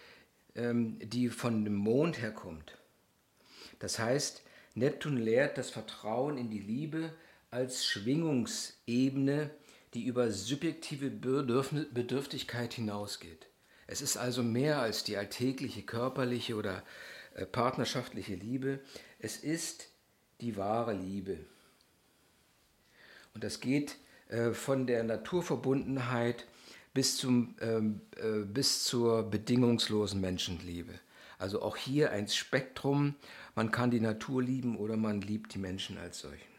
ähm, 0.56 0.98
die 1.00 1.30
von 1.30 1.66
dem 1.66 1.76
Mond 1.76 2.22
herkommt. 2.22 2.78
Das 3.80 4.00
heißt, 4.00 4.44
Neptun 4.76 5.18
lehrt 5.18 5.58
das 5.58 5.70
Vertrauen 5.70 6.38
in 6.38 6.50
die 6.50 6.60
Liebe 6.60 7.14
als 7.52 7.86
Schwingungsebene, 7.86 9.50
die 9.94 10.06
über 10.06 10.32
subjektive 10.32 11.10
Bedürftigkeit 11.10 12.74
hinausgeht. 12.74 13.48
Es 13.88 14.02
ist 14.02 14.18
also 14.18 14.44
mehr 14.44 14.80
als 14.80 15.04
die 15.04 15.18
alltägliche 15.18 15.82
körperliche 15.82 16.56
oder 16.56 16.84
partnerschaftliche 17.52 18.36
Liebe. 18.36 18.80
Es 19.20 19.38
ist 19.38 19.90
die 20.42 20.58
wahre 20.58 20.94
Liebe. 20.94 21.38
Und 23.34 23.44
das 23.44 23.60
geht 23.60 23.98
äh, 24.30 24.52
von 24.52 24.88
der 24.88 25.04
Naturverbundenheit 25.04 26.46
bis, 26.94 27.18
zum, 27.18 27.56
ähm, 27.62 28.02
äh, 28.18 28.46
bis 28.46 28.84
zur 28.84 29.24
bedingungslosen 29.24 30.20
Menschenliebe. 30.20 30.94
Also 31.38 31.62
auch 31.62 31.78
hier 31.78 32.12
ein 32.12 32.28
Spektrum. 32.28 33.16
Man 33.56 33.72
kann 33.72 33.92
die 33.92 34.02
Natur 34.02 34.44
lieben 34.44 34.78
oder 34.78 34.98
man 34.98 35.22
liebt 35.22 35.54
die 35.54 35.60
Menschen 35.60 35.98
als 35.98 36.20
solchen. 36.20 36.50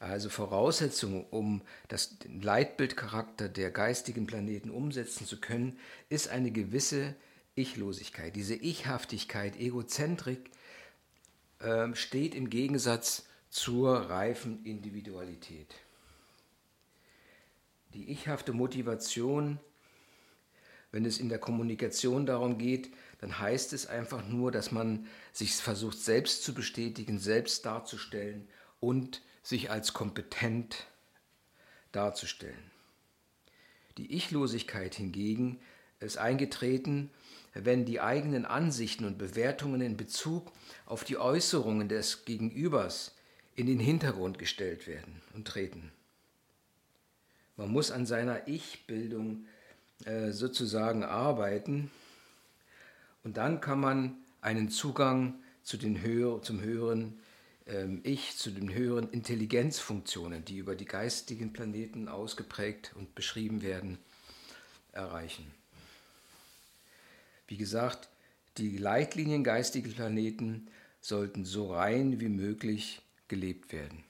Also 0.00 0.28
Voraussetzung, 0.28 1.26
um 1.30 1.62
das 1.88 2.16
Leitbildcharakter 2.40 3.48
der 3.48 3.70
geistigen 3.72 4.26
Planeten 4.26 4.70
umsetzen 4.70 5.26
zu 5.26 5.40
können, 5.40 5.78
ist 6.08 6.28
eine 6.28 6.52
gewisse 6.52 7.16
Ichlosigkeit. 7.58 8.36
Diese 8.36 8.54
Ichhaftigkeit, 8.54 9.58
Egozentrik 9.58 10.50
äh, 11.60 11.94
steht 11.94 12.34
im 12.34 12.50
Gegensatz 12.50 13.26
zur 13.50 14.10
reifen 14.10 14.64
Individualität. 14.64 15.74
Die 17.94 18.10
ichhafte 18.10 18.52
Motivation, 18.52 19.58
wenn 20.92 21.04
es 21.04 21.18
in 21.18 21.28
der 21.28 21.38
Kommunikation 21.38 22.26
darum 22.26 22.58
geht, 22.58 22.90
dann 23.20 23.38
heißt 23.38 23.72
es 23.72 23.86
einfach 23.86 24.26
nur, 24.26 24.52
dass 24.52 24.70
man 24.70 25.06
sich 25.32 25.54
versucht, 25.54 25.98
selbst 25.98 26.44
zu 26.44 26.54
bestätigen, 26.54 27.18
selbst 27.18 27.64
darzustellen 27.66 28.48
und 28.80 29.22
sich 29.42 29.70
als 29.70 29.92
kompetent 29.94 30.86
darzustellen. 31.92 32.70
Die 33.96 34.14
Ichlosigkeit 34.14 34.94
hingegen 34.94 35.58
ist 36.00 36.18
eingetreten, 36.18 37.10
wenn 37.54 37.84
die 37.84 38.00
eigenen 38.00 38.44
Ansichten 38.44 39.04
und 39.04 39.18
Bewertungen 39.18 39.80
in 39.80 39.96
Bezug 39.96 40.52
auf 40.86 41.04
die 41.04 41.18
Äußerungen 41.18 41.88
des 41.88 42.24
Gegenübers 42.24 43.14
in 43.56 43.66
den 43.66 43.80
Hintergrund 43.80 44.38
gestellt 44.38 44.86
werden 44.86 45.20
und 45.34 45.46
treten. 45.46 45.90
Man 47.56 47.70
muss 47.70 47.90
an 47.90 48.06
seiner 48.06 48.46
Ich-Bildung 48.46 49.46
äh, 50.04 50.30
sozusagen 50.30 51.02
arbeiten. 51.02 51.90
Und 53.24 53.36
dann 53.36 53.60
kann 53.60 53.80
man 53.80 54.16
einen 54.40 54.70
Zugang 54.70 55.34
zu 55.64 55.76
den 55.76 56.00
höher, 56.00 56.40
zum 56.40 56.60
höheren 56.60 57.18
ähm, 57.66 58.00
Ich, 58.04 58.36
zu 58.36 58.52
den 58.52 58.72
höheren 58.72 59.10
Intelligenzfunktionen, 59.10 60.44
die 60.44 60.58
über 60.58 60.76
die 60.76 60.84
geistigen 60.84 61.52
Planeten 61.52 62.06
ausgeprägt 62.08 62.92
und 62.94 63.16
beschrieben 63.16 63.60
werden, 63.60 63.98
erreichen. 64.92 65.57
Wie 67.48 67.56
gesagt, 67.56 68.08
die 68.58 68.76
Leitlinien 68.76 69.42
geistiger 69.42 69.90
Planeten 69.90 70.68
sollten 71.00 71.44
so 71.44 71.72
rein 71.72 72.20
wie 72.20 72.28
möglich 72.28 73.00
gelebt 73.26 73.72
werden. 73.72 74.04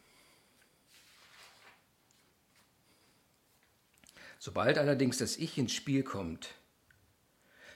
Sobald 4.39 4.79
allerdings 4.79 5.19
das 5.19 5.37
Ich 5.37 5.59
ins 5.59 5.73
Spiel 5.73 6.03
kommt, 6.03 6.55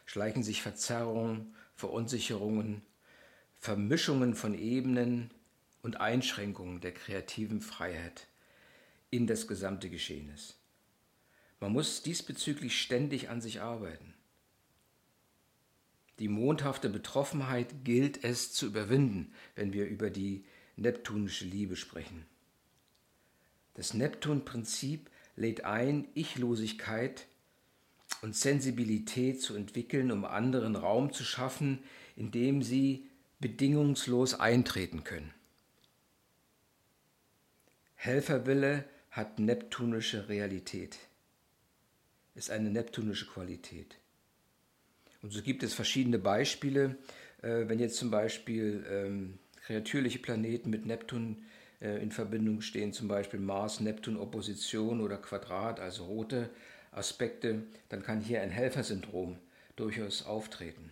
schleichen 0.04 0.42
sich 0.42 0.62
Verzerrungen, 0.62 1.54
Verunsicherungen, 1.74 2.82
Vermischungen 3.58 4.34
von 4.34 4.54
Ebenen 4.54 5.30
und 5.82 6.00
Einschränkungen 6.00 6.80
der 6.80 6.92
kreativen 6.92 7.60
Freiheit 7.60 8.26
in 9.10 9.26
das 9.26 9.46
gesamte 9.46 9.90
Geschehnis. 9.90 10.56
Man 11.60 11.72
muss 11.72 12.02
diesbezüglich 12.02 12.80
ständig 12.80 13.28
an 13.28 13.40
sich 13.40 13.60
arbeiten. 13.60 14.11
Die 16.22 16.28
mondhafte 16.28 16.88
Betroffenheit 16.88 17.84
gilt 17.84 18.22
es 18.22 18.52
zu 18.52 18.66
überwinden, 18.66 19.32
wenn 19.56 19.72
wir 19.72 19.88
über 19.88 20.08
die 20.08 20.44
neptunische 20.76 21.44
Liebe 21.44 21.74
sprechen. 21.74 22.24
Das 23.74 23.92
Neptun-Prinzip 23.92 25.10
lädt 25.34 25.64
ein, 25.64 26.06
Ichlosigkeit 26.14 27.26
und 28.20 28.36
Sensibilität 28.36 29.42
zu 29.42 29.56
entwickeln, 29.56 30.12
um 30.12 30.24
anderen 30.24 30.76
Raum 30.76 31.12
zu 31.12 31.24
schaffen, 31.24 31.80
in 32.14 32.30
dem 32.30 32.62
sie 32.62 33.08
bedingungslos 33.40 34.34
eintreten 34.34 35.02
können. 35.02 35.34
Helferwille 37.96 38.84
hat 39.10 39.40
neptunische 39.40 40.28
Realität, 40.28 41.00
ist 42.36 42.50
eine 42.50 42.70
neptunische 42.70 43.26
Qualität. 43.26 43.98
Und 45.22 45.32
so 45.32 45.40
gibt 45.40 45.62
es 45.62 45.72
verschiedene 45.72 46.18
Beispiele. 46.18 46.96
Äh, 47.42 47.68
wenn 47.68 47.78
jetzt 47.78 47.96
zum 47.96 48.10
Beispiel 48.10 48.84
ähm, 48.90 49.38
kreatürliche 49.64 50.18
Planeten 50.18 50.70
mit 50.70 50.84
Neptun 50.86 51.44
äh, 51.80 52.02
in 52.02 52.10
Verbindung 52.10 52.60
stehen, 52.60 52.92
zum 52.92 53.08
Beispiel 53.08 53.40
Mars-Neptun-Opposition 53.40 55.00
oder 55.00 55.16
Quadrat, 55.16 55.80
also 55.80 56.04
rote 56.04 56.50
Aspekte, 56.90 57.62
dann 57.88 58.02
kann 58.02 58.20
hier 58.20 58.42
ein 58.42 58.50
Helfersyndrom 58.50 59.38
durchaus 59.76 60.26
auftreten. 60.26 60.90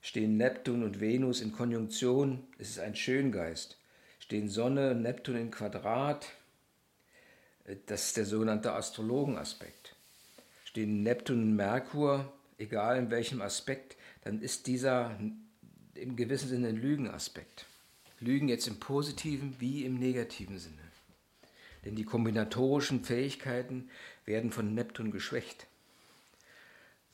Stehen 0.00 0.38
Neptun 0.38 0.82
und 0.82 1.00
Venus 1.00 1.42
in 1.42 1.52
Konjunktion, 1.52 2.44
ist 2.58 2.70
es 2.70 2.78
ein 2.78 2.96
Schöngeist. 2.96 3.76
Stehen 4.18 4.48
Sonne 4.48 4.92
und 4.92 5.02
Neptun 5.02 5.36
in 5.36 5.50
Quadrat, 5.50 6.26
äh, 7.64 7.76
das 7.86 8.06
ist 8.06 8.16
der 8.16 8.24
sogenannte 8.24 8.72
Astrologenaspekt. 8.72 9.96
Stehen 10.64 11.02
Neptun 11.02 11.42
und 11.42 11.56
Merkur, 11.56 12.32
egal 12.60 12.98
in 12.98 13.10
welchem 13.10 13.40
Aspekt, 13.40 13.96
dann 14.22 14.40
ist 14.40 14.66
dieser 14.66 15.18
im 15.94 16.16
gewissen 16.16 16.48
Sinne 16.48 16.68
ein 16.68 16.76
Lügenaspekt. 16.76 17.66
Lügen 18.20 18.48
jetzt 18.48 18.68
im 18.68 18.78
positiven 18.78 19.56
wie 19.58 19.84
im 19.84 19.98
negativen 19.98 20.58
Sinne. 20.58 20.76
Denn 21.84 21.96
die 21.96 22.04
kombinatorischen 22.04 23.04
Fähigkeiten 23.04 23.88
werden 24.26 24.52
von 24.52 24.74
Neptun 24.74 25.10
geschwächt. 25.10 25.66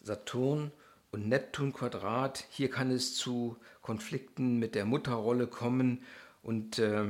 Saturn 0.02 0.72
und 1.12 1.28
Neptun 1.28 1.72
Quadrat, 1.72 2.44
hier 2.50 2.68
kann 2.68 2.90
es 2.90 3.14
zu 3.14 3.56
Konflikten 3.82 4.58
mit 4.58 4.74
der 4.74 4.84
Mutterrolle 4.84 5.46
kommen 5.46 6.02
und 6.42 6.80
äh, 6.80 7.06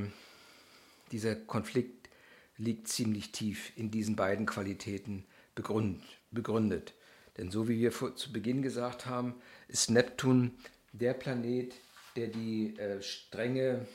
dieser 1.12 1.34
Konflikt 1.34 2.10
liegt 2.58 2.88
ziemlich 2.88 3.32
tief 3.32 3.72
in 3.76 3.90
diesen 3.90 4.16
beiden 4.16 4.44
Qualitäten 4.46 5.24
begründet. 5.54 6.94
Denn 7.36 7.50
so 7.50 7.68
wie 7.68 7.78
wir 7.78 7.92
zu 8.16 8.32
Beginn 8.32 8.62
gesagt 8.62 9.06
haben, 9.06 9.34
ist 9.68 9.90
Neptun 9.90 10.52
der 10.92 11.14
Planet, 11.14 11.74
der 12.16 12.28
die 12.28 12.76
äh, 12.78 13.02
strenge, 13.02 13.86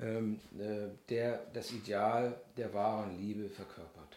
ähm, 0.00 0.38
äh, 0.58 0.88
der 1.08 1.46
das 1.52 1.72
Ideal 1.72 2.40
der 2.56 2.72
wahren 2.72 3.18
Liebe 3.18 3.48
verkörpert. 3.48 4.16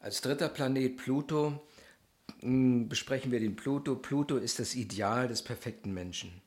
Als 0.00 0.20
dritter 0.20 0.48
Planet 0.48 0.96
Pluto 0.96 1.60
hm, 2.40 2.88
besprechen 2.88 3.32
wir 3.32 3.40
den 3.40 3.56
Pluto. 3.56 3.96
Pluto 3.96 4.36
ist 4.36 4.60
das 4.60 4.76
Ideal 4.76 5.26
des 5.26 5.42
perfekten 5.42 5.92
Menschen. 5.92 6.40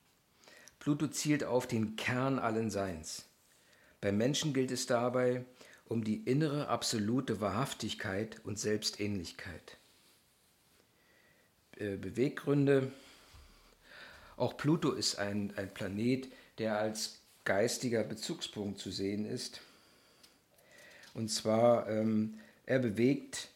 Pluto 0.80 1.08
zielt 1.08 1.44
auf 1.44 1.68
den 1.68 1.98
Kern 1.98 2.40
allen 2.40 2.70
Seins. 2.70 3.26
Beim 4.00 4.18
Menschen 4.18 4.54
gilt 4.54 4.72
es 4.72 4.86
dabei 4.86 5.46
um 5.92 6.06
die 6.06 6.24
innere 6.24 6.70
absolute 6.70 7.42
Wahrhaftigkeit 7.42 8.40
und 8.46 8.58
Selbstähnlichkeit. 8.58 9.76
Äh, 11.76 11.98
Beweggründe 11.98 12.94
auch 14.38 14.56
Pluto 14.56 14.94
ist 14.94 15.20
ein, 15.20 15.54
ein 15.58 15.74
Planet, 15.74 16.30
der 16.60 16.80
als 16.80 17.20
geistiger 17.44 18.06
Bezugspunkt 18.06 18.80
zu 18.80 18.90
sehen 18.90 19.26
ist. 19.26 19.60
Und 21.14 21.30
zwar, 21.30 21.90
ähm, 21.90 22.40
er 22.66 22.80
bewegt, 22.80 23.50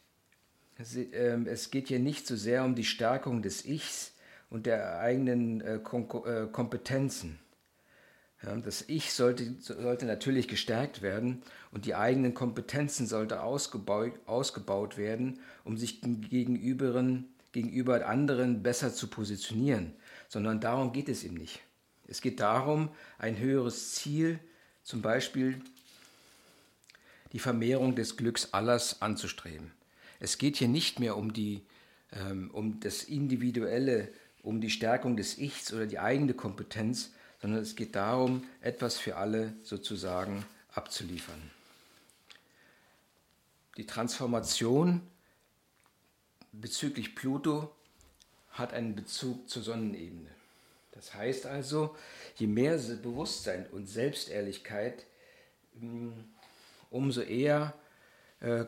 ähm, 1.13 1.47
es 1.47 1.71
geht 1.71 1.87
hier 1.87 1.99
nicht 1.99 2.27
so 2.27 2.35
sehr 2.35 2.65
um 2.65 2.75
die 2.75 2.83
Stärkung 2.83 3.43
des 3.43 3.63
Ichs 3.63 4.11
und 4.49 4.65
der 4.65 4.99
eigenen 4.99 5.61
äh, 5.61 5.75
äh, 5.75 6.47
Kompetenzen. 6.51 7.39
Ja, 8.45 8.55
das 8.57 8.85
Ich 8.87 9.13
sollte, 9.13 9.55
sollte 9.59 10.05
natürlich 10.05 10.47
gestärkt 10.47 11.01
werden 11.01 11.41
und 11.71 11.85
die 11.85 11.95
eigenen 11.95 12.33
Kompetenzen 12.33 13.07
sollten 13.07 13.39
ausgebaut, 13.39 14.13
ausgebaut 14.27 14.97
werden, 14.97 15.39
um 15.63 15.77
sich 15.77 16.01
gegenüber, 16.01 17.03
gegenüber 17.51 18.07
anderen 18.07 18.61
besser 18.61 18.93
zu 18.93 19.07
positionieren 19.07 19.93
sondern 20.35 20.59
darum 20.59 20.91
geht 20.91 21.09
es 21.09 21.23
ihm 21.23 21.35
nicht. 21.35 21.61
Es 22.07 22.21
geht 22.21 22.39
darum, 22.39 22.89
ein 23.17 23.37
höheres 23.37 23.93
Ziel, 23.93 24.39
zum 24.83 25.01
Beispiel 25.01 25.61
die 27.31 27.39
Vermehrung 27.39 27.95
des 27.95 28.17
Glücks 28.17 28.53
allers 28.53 29.01
anzustreben. 29.01 29.71
Es 30.19 30.37
geht 30.37 30.57
hier 30.57 30.67
nicht 30.67 30.99
mehr 30.99 31.17
um, 31.17 31.33
die, 31.33 31.61
ähm, 32.11 32.51
um 32.51 32.79
das 32.79 33.03
Individuelle, 33.03 34.09
um 34.43 34.61
die 34.61 34.69
Stärkung 34.69 35.17
des 35.17 35.37
Ichs 35.37 35.73
oder 35.73 35.87
die 35.87 35.99
eigene 35.99 36.33
Kompetenz, 36.33 37.11
sondern 37.41 37.61
es 37.61 37.75
geht 37.75 37.95
darum, 37.95 38.43
etwas 38.61 38.97
für 38.97 39.17
alle 39.17 39.53
sozusagen 39.63 40.45
abzuliefern. 40.73 41.51
Die 43.77 43.85
Transformation 43.85 45.01
bezüglich 46.51 47.15
Pluto 47.15 47.75
hat 48.51 48.73
einen 48.73 48.95
Bezug 48.95 49.49
zur 49.49 49.63
Sonnenebene. 49.63 50.29
Das 50.93 51.13
heißt 51.13 51.45
also, 51.45 51.95
je 52.37 52.47
mehr 52.47 52.77
Bewusstsein 52.77 53.67
und 53.67 53.87
Selbstehrlichkeit, 53.87 55.05
hm, 55.77 56.13
umso 56.89 57.21
eher 57.21 57.73
äh, 58.39 58.65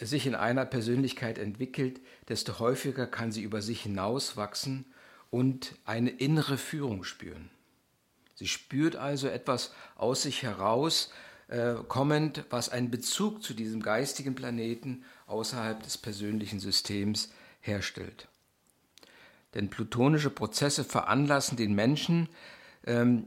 sich 0.00 0.26
in 0.26 0.34
einer 0.34 0.64
Persönlichkeit 0.64 1.38
entwickelt, 1.38 2.00
desto 2.28 2.58
häufiger 2.58 3.06
kann 3.06 3.32
sie 3.32 3.42
über 3.42 3.60
sich 3.60 3.82
hinauswachsen 3.82 4.86
und 5.30 5.74
eine 5.84 6.10
innere 6.10 6.56
Führung 6.56 7.04
spüren. 7.04 7.50
Sie 8.34 8.48
spürt 8.48 8.96
also 8.96 9.28
etwas 9.28 9.72
aus 9.96 10.22
sich 10.22 10.42
heraus 10.42 11.12
äh, 11.48 11.74
kommend, 11.88 12.44
was 12.50 12.70
einen 12.70 12.90
Bezug 12.90 13.42
zu 13.42 13.54
diesem 13.54 13.82
geistigen 13.82 14.34
Planeten 14.34 15.04
außerhalb 15.26 15.82
des 15.82 15.98
persönlichen 15.98 16.60
Systems 16.60 17.30
herstellt. 17.60 18.28
Denn 19.54 19.68
plutonische 19.68 20.30
Prozesse 20.30 20.84
veranlassen 20.84 21.56
den 21.56 21.74
Menschen, 21.74 22.28
ähm, 22.86 23.26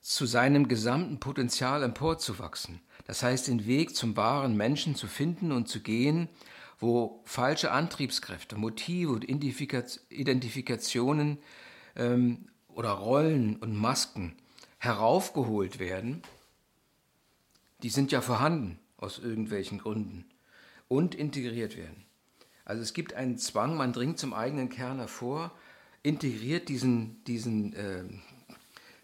zu 0.00 0.26
seinem 0.26 0.68
gesamten 0.68 1.18
Potenzial 1.18 1.82
emporzuwachsen. 1.82 2.82
Das 3.06 3.22
heißt, 3.22 3.48
den 3.48 3.66
Weg 3.66 3.96
zum 3.96 4.18
wahren 4.18 4.54
Menschen 4.54 4.94
zu 4.94 5.06
finden 5.06 5.50
und 5.50 5.66
zu 5.66 5.80
gehen, 5.80 6.28
wo 6.78 7.22
falsche 7.24 7.70
Antriebskräfte, 7.70 8.56
Motive 8.56 9.12
und 9.12 9.26
Identifikationen 9.26 11.38
ähm, 11.96 12.48
oder 12.68 12.90
Rollen 12.90 13.56
und 13.56 13.74
Masken 13.74 14.36
heraufgeholt 14.84 15.78
werden, 15.78 16.22
die 17.82 17.90
sind 17.90 18.12
ja 18.12 18.20
vorhanden 18.20 18.78
aus 18.96 19.18
irgendwelchen 19.18 19.78
Gründen 19.78 20.24
und 20.88 21.14
integriert 21.14 21.76
werden. 21.76 22.04
Also 22.64 22.82
es 22.82 22.94
gibt 22.94 23.14
einen 23.14 23.38
Zwang, 23.38 23.76
man 23.76 23.92
dringt 23.92 24.18
zum 24.18 24.32
eigenen 24.32 24.70
Kern 24.70 24.98
hervor 24.98 25.52
integriert 26.02 26.68
diesen, 26.68 27.24
diesen, 27.24 27.72
äh, 27.72 28.04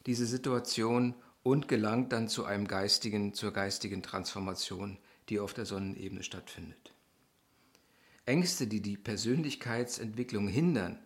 diese 0.06 0.26
Situation 0.26 1.14
und 1.42 1.66
gelangt 1.66 2.12
dann 2.12 2.28
zu 2.28 2.44
einem 2.44 2.68
geistigen, 2.68 3.34
zur 3.34 3.52
geistigen 3.52 4.02
Transformation, 4.02 4.98
die 5.28 5.40
auf 5.40 5.54
der 5.54 5.64
Sonnenebene 5.64 6.22
stattfindet. 6.22 6.92
Ängste, 8.26 8.66
die 8.66 8.82
die 8.82 8.96
Persönlichkeitsentwicklung 8.96 10.46
hindern, 10.46 10.98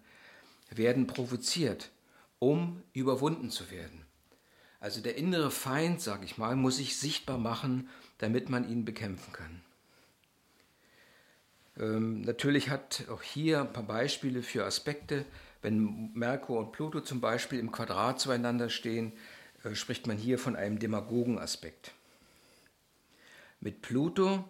werden 0.68 1.06
provoziert, 1.06 1.92
um 2.40 2.82
überwunden 2.92 3.50
zu 3.50 3.70
werden. 3.70 4.03
Also 4.84 5.00
der 5.00 5.16
innere 5.16 5.50
Feind, 5.50 6.02
sage 6.02 6.26
ich 6.26 6.36
mal, 6.36 6.56
muss 6.56 6.76
sich 6.76 6.98
sichtbar 6.98 7.38
machen, 7.38 7.88
damit 8.18 8.50
man 8.50 8.68
ihn 8.68 8.84
bekämpfen 8.84 9.32
kann. 9.32 9.62
Ähm, 11.78 12.20
natürlich 12.20 12.68
hat 12.68 13.06
auch 13.08 13.22
hier 13.22 13.62
ein 13.62 13.72
paar 13.72 13.84
Beispiele 13.84 14.42
für 14.42 14.66
Aspekte. 14.66 15.24
Wenn 15.62 16.12
Merkur 16.12 16.58
und 16.58 16.72
Pluto 16.72 17.00
zum 17.00 17.22
Beispiel 17.22 17.60
im 17.60 17.72
Quadrat 17.72 18.20
zueinander 18.20 18.68
stehen, 18.68 19.14
äh, 19.62 19.74
spricht 19.74 20.06
man 20.06 20.18
hier 20.18 20.38
von 20.38 20.54
einem 20.54 20.78
Demagogenaspekt. 20.78 21.92
Mit 23.60 23.80
Pluto 23.80 24.44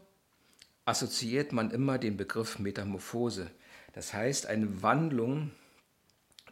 assoziiert 0.84 1.52
man 1.52 1.70
immer 1.70 1.96
den 1.96 2.16
Begriff 2.16 2.58
Metamorphose, 2.58 3.52
das 3.92 4.12
heißt 4.12 4.46
eine 4.46 4.82
Wandlung, 4.82 5.52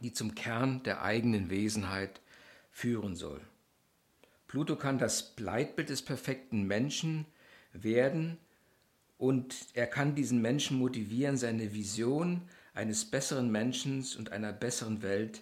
die 0.03 0.13
zum 0.13 0.37
Kern 0.37 0.85
der 0.85 1.03
eigenen 1.03 1.51
Wesenheit 1.51 2.21
führen 2.71 3.17
soll. 3.17 3.41
Pluto 4.53 4.77
kann 4.77 4.99
das 4.99 5.33
Leitbild 5.39 5.89
des 5.89 6.03
perfekten 6.03 6.67
Menschen 6.67 7.25
werden 7.73 8.37
und 9.17 9.57
er 9.73 9.87
kann 9.87 10.15
diesen 10.15 10.43
Menschen 10.43 10.77
motivieren, 10.77 11.39
seine 11.39 11.73
Vision 11.73 12.43
eines 12.75 13.07
besseren 13.07 13.51
Menschen 13.51 14.07
und 14.19 14.31
einer 14.31 14.53
besseren 14.53 15.01
Welt 15.01 15.41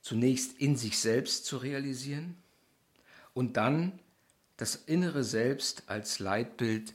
zunächst 0.00 0.58
in 0.58 0.74
sich 0.74 0.98
selbst 0.98 1.44
zu 1.44 1.58
realisieren 1.58 2.34
und 3.34 3.58
dann 3.58 3.98
das 4.56 4.74
innere 4.74 5.22
Selbst 5.22 5.82
als 5.88 6.18
Leitbild 6.18 6.94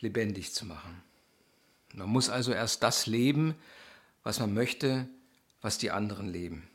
lebendig 0.00 0.52
zu 0.52 0.66
machen. 0.66 1.00
Man 1.94 2.08
muss 2.08 2.28
also 2.28 2.52
erst 2.52 2.82
das 2.82 3.06
leben, 3.06 3.54
was 4.24 4.40
man 4.40 4.52
möchte, 4.52 5.08
was 5.60 5.78
die 5.78 5.92
anderen 5.92 6.26
leben. 6.26 6.67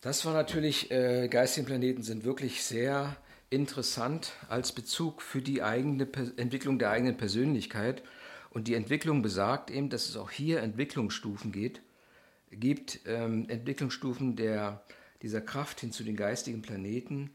Das 0.00 0.24
war 0.24 0.32
natürlich, 0.32 0.90
äh, 0.90 1.28
geistigen 1.28 1.66
Planeten 1.66 2.02
sind 2.02 2.24
wirklich 2.24 2.62
sehr 2.62 3.18
interessant 3.50 4.32
als 4.48 4.72
Bezug 4.72 5.20
für 5.20 5.42
die 5.42 5.62
eigene 5.62 6.06
per 6.06 6.26
Entwicklung 6.38 6.78
der 6.78 6.90
eigenen 6.90 7.18
Persönlichkeit. 7.18 8.02
Und 8.48 8.66
die 8.66 8.74
Entwicklung 8.74 9.20
besagt 9.20 9.70
eben, 9.70 9.90
dass 9.90 10.08
es 10.08 10.16
auch 10.16 10.30
hier 10.30 10.60
Entwicklungsstufen 10.62 11.52
geht, 11.52 11.82
gibt, 12.50 13.00
ähm, 13.06 13.46
Entwicklungsstufen 13.48 14.36
der, 14.36 14.82
dieser 15.20 15.42
Kraft 15.42 15.80
hin 15.80 15.92
zu 15.92 16.02
den 16.02 16.16
geistigen 16.16 16.62
Planeten. 16.62 17.30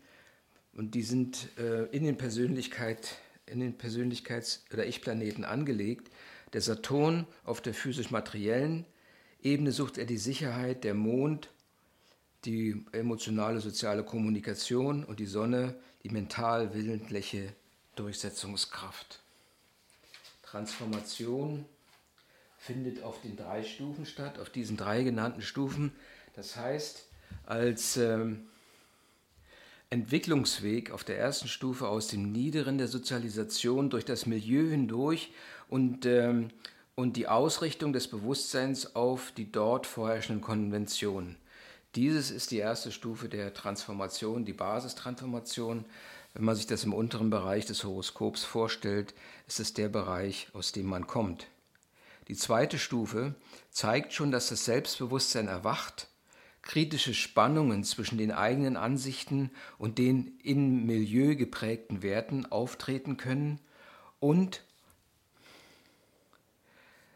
Und 0.73 0.95
die 0.95 1.03
sind 1.03 1.49
äh, 1.59 1.83
in 1.95 2.03
den 2.03 2.17
Persönlichkeit, 2.17 3.17
in 3.45 3.59
den 3.59 3.77
Persönlichkeits- 3.77 4.61
oder 4.73 4.87
Ich-Planeten 4.87 5.45
angelegt. 5.45 6.09
Der 6.53 6.61
Saturn 6.61 7.27
auf 7.43 7.61
der 7.61 7.75
physisch-materiellen 7.75 8.85
Ebene 9.43 9.71
sucht 9.71 9.99
er 9.99 10.05
die 10.05 10.17
Sicherheit, 10.17 10.83
der 10.83 10.95
Mond 10.95 11.51
die 12.45 12.85
emotionale 12.91 13.59
soziale 13.59 14.03
Kommunikation 14.03 15.03
und 15.03 15.19
die 15.19 15.25
Sonne 15.25 15.75
die 16.03 16.09
mental-willentliche 16.09 17.53
Durchsetzungskraft. 17.95 19.21
Transformation 20.43 21.65
findet 22.57 23.03
auf 23.03 23.21
den 23.21 23.35
drei 23.35 23.63
Stufen 23.63 24.05
statt, 24.05 24.39
auf 24.39 24.49
diesen 24.49 24.77
drei 24.77 25.03
genannten 25.03 25.41
Stufen. 25.41 25.91
Das 26.35 26.55
heißt, 26.55 27.07
als 27.45 27.97
ähm, 27.97 28.47
Entwicklungsweg 29.89 30.91
auf 30.91 31.03
der 31.03 31.17
ersten 31.17 31.47
Stufe 31.47 31.87
aus 31.87 32.07
dem 32.07 32.31
Niederen 32.31 32.77
der 32.77 32.87
Sozialisation 32.87 33.89
durch 33.89 34.05
das 34.05 34.25
Milieu 34.25 34.69
hindurch 34.69 35.31
und, 35.69 36.05
ähm, 36.05 36.49
und 36.95 37.17
die 37.17 37.27
Ausrichtung 37.27 37.93
des 37.93 38.07
Bewusstseins 38.07 38.95
auf 38.95 39.31
die 39.31 39.51
dort 39.51 39.85
vorherrschenden 39.87 40.41
Konventionen. 40.41 41.37
Dieses 41.95 42.29
ist 42.29 42.51
die 42.51 42.57
erste 42.57 42.91
Stufe 42.91 43.29
der 43.29 43.53
Transformation, 43.53 44.43
die 44.43 44.53
Basistransformation. 44.53 45.85
Wenn 46.33 46.43
man 46.43 46.55
sich 46.55 46.67
das 46.67 46.83
im 46.83 46.93
unteren 46.93 47.29
Bereich 47.29 47.65
des 47.65 47.85
Horoskops 47.85 48.43
vorstellt, 48.43 49.13
ist 49.47 49.61
es 49.61 49.73
der 49.73 49.87
Bereich, 49.87 50.49
aus 50.51 50.73
dem 50.73 50.87
man 50.87 51.07
kommt. 51.07 51.47
Die 52.27 52.35
zweite 52.35 52.79
Stufe 52.79 53.35
zeigt 53.71 54.11
schon, 54.11 54.31
dass 54.31 54.49
das 54.49 54.65
Selbstbewusstsein 54.65 55.47
erwacht, 55.47 56.09
kritische 56.61 57.13
Spannungen 57.13 57.85
zwischen 57.85 58.17
den 58.17 58.31
eigenen 58.31 58.75
Ansichten 58.75 59.51
und 59.77 59.97
den 59.97 60.37
im 60.43 60.85
Milieu 60.85 61.35
geprägten 61.35 62.01
Werten 62.01 62.45
auftreten 62.47 63.15
können 63.15 63.61
und, 64.19 64.63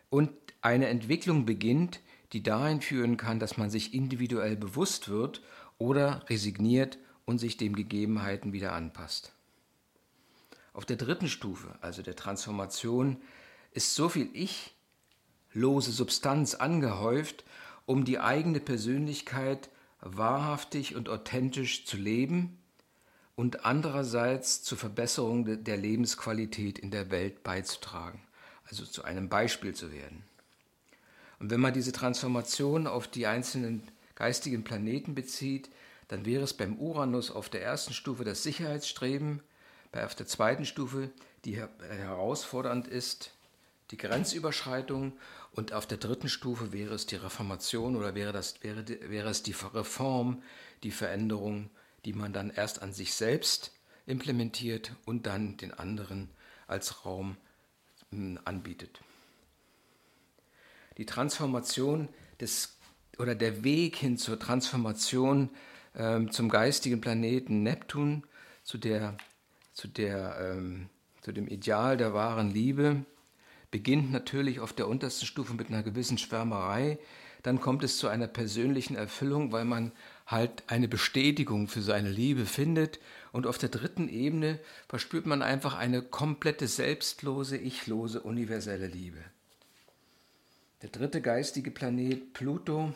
und 0.09 0.31
eine 0.61 0.87
Entwicklung 0.87 1.45
beginnt, 1.45 1.99
die 2.33 2.43
dahin 2.43 2.81
führen 2.81 3.17
kann, 3.17 3.39
dass 3.39 3.57
man 3.57 3.69
sich 3.69 3.93
individuell 3.93 4.55
bewusst 4.55 5.09
wird 5.09 5.41
oder 5.77 6.23
resigniert 6.29 6.97
und 7.25 7.39
sich 7.39 7.57
den 7.57 7.75
Gegebenheiten 7.75 8.53
wieder 8.53 8.73
anpasst. 8.73 9.33
Auf 10.73 10.85
der 10.85 10.97
dritten 10.97 11.27
Stufe, 11.27 11.77
also 11.81 12.01
der 12.01 12.15
Transformation, 12.15 13.17
ist 13.71 13.95
so 13.95 14.09
viel 14.09 14.29
ich-lose 14.33 15.91
Substanz 15.91 16.55
angehäuft, 16.55 17.43
um 17.85 18.05
die 18.05 18.19
eigene 18.19 18.59
Persönlichkeit 18.59 19.69
wahrhaftig 20.01 20.95
und 20.95 21.09
authentisch 21.09 21.85
zu 21.85 21.97
leben 21.97 22.57
und 23.35 23.65
andererseits 23.65 24.63
zur 24.63 24.77
Verbesserung 24.77 25.63
der 25.63 25.77
Lebensqualität 25.77 26.77
in 26.79 26.91
der 26.91 27.09
Welt 27.09 27.43
beizutragen, 27.43 28.21
also 28.69 28.85
zu 28.85 29.03
einem 29.03 29.29
Beispiel 29.29 29.73
zu 29.73 29.91
werden. 29.91 30.28
Und 31.39 31.49
wenn 31.51 31.61
man 31.61 31.73
diese 31.73 31.91
Transformation 31.91 32.85
auf 32.85 33.07
die 33.07 33.25
einzelnen 33.25 33.83
geistigen 34.15 34.63
Planeten 34.63 35.15
bezieht, 35.15 35.69
dann 36.09 36.25
wäre 36.25 36.43
es 36.43 36.53
beim 36.53 36.77
Uranus 36.77 37.31
auf 37.31 37.49
der 37.49 37.63
ersten 37.63 37.93
Stufe 37.93 38.23
das 38.23 38.43
Sicherheitsstreben, 38.43 39.41
bei 39.91 40.05
auf 40.05 40.15
der 40.15 40.27
zweiten 40.27 40.65
Stufe, 40.65 41.09
die 41.45 41.57
herausfordernd 41.57 42.87
ist, 42.87 43.31
die 43.91 43.97
Grenzüberschreitung 43.97 45.13
und 45.53 45.73
auf 45.73 45.87
der 45.87 45.97
dritten 45.97 46.29
Stufe 46.29 46.73
wäre 46.73 46.93
es 46.93 47.05
die 47.05 47.15
Reformation 47.15 47.95
oder 47.95 48.13
wäre, 48.13 48.33
das, 48.33 48.61
wäre, 48.61 48.85
wäre 49.09 49.29
es 49.29 49.41
die 49.41 49.55
Reform, 49.73 50.43
die 50.83 50.91
Veränderung, 50.91 51.69
die 52.05 52.13
man 52.13 52.33
dann 52.33 52.49
erst 52.49 52.81
an 52.81 52.93
sich 52.93 53.13
selbst 53.13 53.71
implementiert 54.05 54.93
und 55.05 55.25
dann 55.25 55.57
den 55.57 55.73
anderen 55.73 56.29
als 56.67 57.05
Raum 57.05 57.37
hm, 58.11 58.39
anbietet 58.45 58.99
die 60.99 61.05
Transformation 61.05 62.09
des 62.39 62.77
oder 63.17 63.33
der 63.33 63.63
Weg 63.63 63.95
hin 63.95 64.17
zur 64.17 64.37
Transformation 64.37 65.49
ähm, 65.95 66.31
zum 66.31 66.49
geistigen 66.49 67.01
Planeten 67.01 67.63
Neptun, 67.63 68.23
zu, 68.63 68.77
der, 68.77 69.17
zu, 69.73 69.87
der, 69.87 70.37
ähm, 70.39 70.89
zu 71.21 71.31
dem 71.31 71.47
Ideal 71.47 71.97
der 71.97 72.13
wahren 72.13 72.51
Liebe, 72.51 73.05
beginnt 73.71 74.11
natürlich 74.11 74.59
auf 74.59 74.73
der 74.73 74.87
untersten 74.87 75.25
Stufe 75.25 75.53
mit 75.53 75.69
einer 75.69 75.83
gewissen 75.83 76.17
Schwärmerei. 76.17 76.99
Dann 77.43 77.61
kommt 77.61 77.83
es 77.83 77.97
zu 77.97 78.09
einer 78.09 78.27
persönlichen 78.27 78.95
Erfüllung, 78.95 79.53
weil 79.53 79.65
man 79.65 79.93
halt 80.27 80.63
eine 80.67 80.89
Bestätigung 80.89 81.69
für 81.69 81.81
seine 81.81 82.09
Liebe 82.09 82.45
findet. 82.45 82.99
Und 83.31 83.47
auf 83.47 83.57
der 83.57 83.69
dritten 83.69 84.09
Ebene 84.09 84.59
verspürt 84.89 85.25
man 85.25 85.41
einfach 85.41 85.77
eine 85.77 86.01
komplette 86.01 86.67
selbstlose, 86.67 87.57
ichlose, 87.57 88.21
universelle 88.21 88.87
Liebe. 88.87 89.23
Der 90.81 90.89
dritte 90.89 91.21
geistige 91.21 91.71
Planet 91.71 92.33
Pluto, 92.33 92.93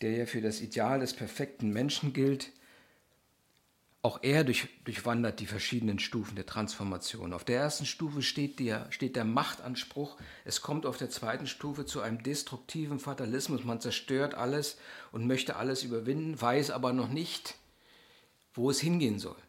der 0.00 0.12
ja 0.12 0.26
für 0.26 0.40
das 0.40 0.60
Ideal 0.60 1.00
des 1.00 1.12
perfekten 1.12 1.70
Menschen 1.70 2.12
gilt, 2.12 2.50
auch 4.04 4.18
er 4.22 4.42
durch, 4.42 4.66
durchwandert 4.84 5.38
die 5.38 5.46
verschiedenen 5.46 6.00
Stufen 6.00 6.34
der 6.34 6.46
Transformation. 6.46 7.32
Auf 7.32 7.44
der 7.44 7.60
ersten 7.60 7.86
Stufe 7.86 8.20
steht 8.20 8.58
der, 8.58 8.90
steht 8.90 9.14
der 9.14 9.24
Machtanspruch. 9.24 10.16
Es 10.44 10.60
kommt 10.60 10.86
auf 10.86 10.96
der 10.96 11.08
zweiten 11.08 11.46
Stufe 11.46 11.86
zu 11.86 12.00
einem 12.00 12.20
destruktiven 12.22 12.98
Fatalismus. 12.98 13.62
Man 13.62 13.80
zerstört 13.80 14.34
alles 14.34 14.76
und 15.12 15.28
möchte 15.28 15.54
alles 15.54 15.84
überwinden, 15.84 16.40
weiß 16.40 16.72
aber 16.72 16.92
noch 16.92 17.08
nicht, 17.08 17.54
wo 18.54 18.70
es 18.70 18.80
hingehen 18.80 19.20
soll. 19.20 19.40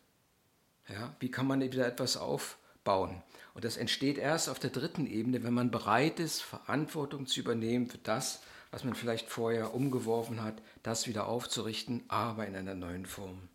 Ja, 0.87 1.15
wie 1.19 1.31
kann 1.31 1.47
man 1.47 1.61
wieder 1.61 1.87
etwas 1.87 2.17
aufbauen? 2.17 3.23
Und 3.53 3.65
das 3.65 3.77
entsteht 3.77 4.17
erst 4.17 4.49
auf 4.49 4.59
der 4.59 4.71
dritten 4.71 5.05
Ebene, 5.05 5.43
wenn 5.43 5.53
man 5.53 5.71
bereit 5.71 6.19
ist, 6.19 6.41
Verantwortung 6.41 7.27
zu 7.27 7.39
übernehmen 7.39 7.87
für 7.87 7.99
das, 7.99 8.41
was 8.71 8.83
man 8.83 8.95
vielleicht 8.95 9.29
vorher 9.29 9.75
umgeworfen 9.75 10.41
hat, 10.41 10.61
das 10.81 11.07
wieder 11.07 11.27
aufzurichten, 11.27 12.03
aber 12.07 12.47
in 12.47 12.55
einer 12.55 12.73
neuen 12.73 13.05
Form. 13.05 13.49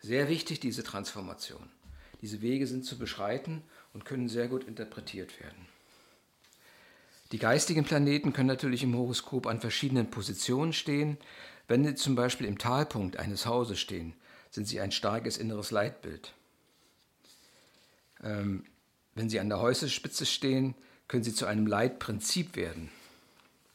Sehr 0.00 0.28
wichtig 0.28 0.60
diese 0.60 0.84
Transformation. 0.84 1.68
Diese 2.22 2.40
Wege 2.40 2.68
sind 2.68 2.84
zu 2.84 2.98
beschreiten 2.98 3.62
und 3.92 4.04
können 4.04 4.28
sehr 4.28 4.46
gut 4.46 4.62
interpretiert 4.64 5.40
werden. 5.40 5.66
Die 7.32 7.38
geistigen 7.38 7.84
Planeten 7.84 8.32
können 8.32 8.46
natürlich 8.46 8.82
im 8.84 8.96
Horoskop 8.96 9.46
an 9.46 9.60
verschiedenen 9.60 10.10
Positionen 10.10 10.72
stehen. 10.72 11.18
Wenn 11.66 11.84
sie 11.84 11.94
zum 11.94 12.14
Beispiel 12.14 12.46
im 12.46 12.58
Talpunkt 12.58 13.18
eines 13.18 13.44
Hauses 13.44 13.78
stehen, 13.80 14.14
sind 14.50 14.66
sie 14.66 14.80
ein 14.80 14.92
starkes 14.92 15.36
inneres 15.36 15.70
Leitbild. 15.70 16.32
Ähm, 18.22 18.64
wenn 19.14 19.28
Sie 19.28 19.40
an 19.40 19.48
der 19.48 19.60
Häuserspitze 19.60 20.26
stehen, 20.26 20.74
können 21.08 21.24
Sie 21.24 21.34
zu 21.34 21.46
einem 21.46 21.66
Leitprinzip 21.66 22.56
werden, 22.56 22.90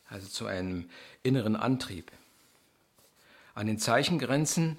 also 0.08 0.28
zu 0.28 0.46
einem 0.46 0.90
inneren 1.24 1.56
Antrieb. 1.56 2.12
An 3.56 3.68
den 3.68 3.78
Zeichengrenzen 3.78 4.78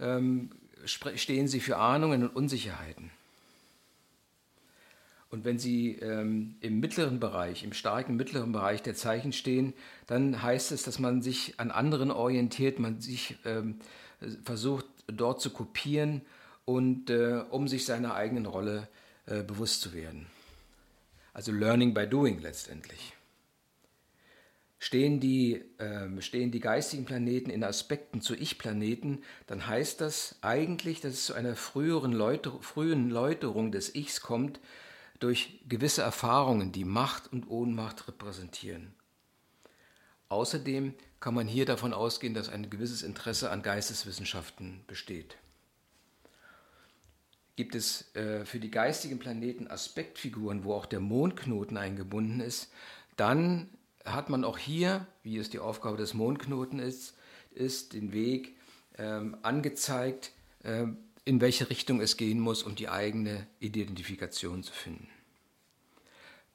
ähm, 0.00 0.50
stehen 0.84 1.48
Sie 1.48 1.60
für 1.60 1.76
Ahnungen 1.76 2.22
und 2.22 2.36
Unsicherheiten. 2.36 3.10
Und 5.30 5.44
wenn 5.44 5.58
Sie 5.58 5.96
ähm, 5.96 6.54
im 6.60 6.78
mittleren 6.78 7.18
Bereich, 7.18 7.64
im 7.64 7.72
starken 7.72 8.14
mittleren 8.14 8.52
Bereich 8.52 8.82
der 8.82 8.94
Zeichen 8.94 9.32
stehen, 9.32 9.74
dann 10.06 10.42
heißt 10.42 10.70
es, 10.70 10.84
dass 10.84 11.00
man 11.00 11.22
sich 11.22 11.58
an 11.58 11.72
anderen 11.72 12.12
orientiert, 12.12 12.78
man 12.78 13.00
sich 13.00 13.36
ähm, 13.44 13.80
versucht 14.44 14.86
dort 15.08 15.40
zu 15.40 15.50
kopieren 15.50 16.22
und 16.64 17.10
äh, 17.10 17.42
um 17.50 17.66
sich 17.66 17.84
seiner 17.84 18.14
eigenen 18.14 18.46
Rolle 18.46 18.86
äh, 19.26 19.42
bewusst 19.42 19.80
zu 19.80 19.92
werden. 19.92 20.26
Also 21.32 21.52
Learning 21.52 21.94
by 21.94 22.06
Doing 22.06 22.40
letztendlich. 22.40 23.12
Stehen 24.78 25.18
die, 25.18 25.64
äh, 25.78 26.20
stehen 26.20 26.50
die 26.50 26.60
geistigen 26.60 27.06
Planeten 27.06 27.48
in 27.48 27.64
Aspekten 27.64 28.20
zu 28.20 28.34
Ich-Planeten, 28.34 29.22
dann 29.46 29.66
heißt 29.66 30.00
das 30.00 30.36
eigentlich, 30.42 31.00
dass 31.00 31.14
es 31.14 31.24
zu 31.24 31.34
einer 31.34 31.56
früheren 31.56 32.12
Läuter, 32.12 32.58
frühen 32.60 33.08
Läuterung 33.08 33.72
des 33.72 33.94
Ichs 33.94 34.20
kommt 34.20 34.60
durch 35.20 35.60
gewisse 35.68 36.02
Erfahrungen, 36.02 36.70
die 36.70 36.84
Macht 36.84 37.32
und 37.32 37.48
Ohnmacht 37.48 38.08
repräsentieren. 38.08 38.94
Außerdem 40.28 40.94
kann 41.18 41.32
man 41.32 41.48
hier 41.48 41.64
davon 41.64 41.94
ausgehen, 41.94 42.34
dass 42.34 42.50
ein 42.50 42.68
gewisses 42.68 43.02
Interesse 43.02 43.50
an 43.50 43.62
Geisteswissenschaften 43.62 44.84
besteht. 44.86 45.38
Gibt 47.56 47.74
es 47.74 48.14
äh, 48.16 48.44
für 48.44 48.58
die 48.58 48.70
geistigen 48.70 49.18
Planeten 49.18 49.68
Aspektfiguren, 49.68 50.64
wo 50.64 50.74
auch 50.74 50.86
der 50.86 51.00
Mondknoten 51.00 51.76
eingebunden 51.76 52.40
ist, 52.40 52.72
dann 53.16 53.68
hat 54.04 54.28
man 54.28 54.44
auch 54.44 54.58
hier, 54.58 55.06
wie 55.22 55.38
es 55.38 55.50
die 55.50 55.60
Aufgabe 55.60 55.96
des 55.96 56.14
Mondknoten 56.14 56.78
ist, 56.78 57.14
ist 57.52 57.92
den 57.92 58.12
Weg 58.12 58.56
ähm, 58.98 59.36
angezeigt, 59.42 60.32
äh, 60.62 60.86
in 61.24 61.40
welche 61.40 61.70
Richtung 61.70 62.00
es 62.00 62.16
gehen 62.16 62.40
muss, 62.40 62.62
um 62.62 62.74
die 62.74 62.88
eigene 62.88 63.46
Identifikation 63.60 64.62
zu 64.62 64.72
finden. 64.72 65.08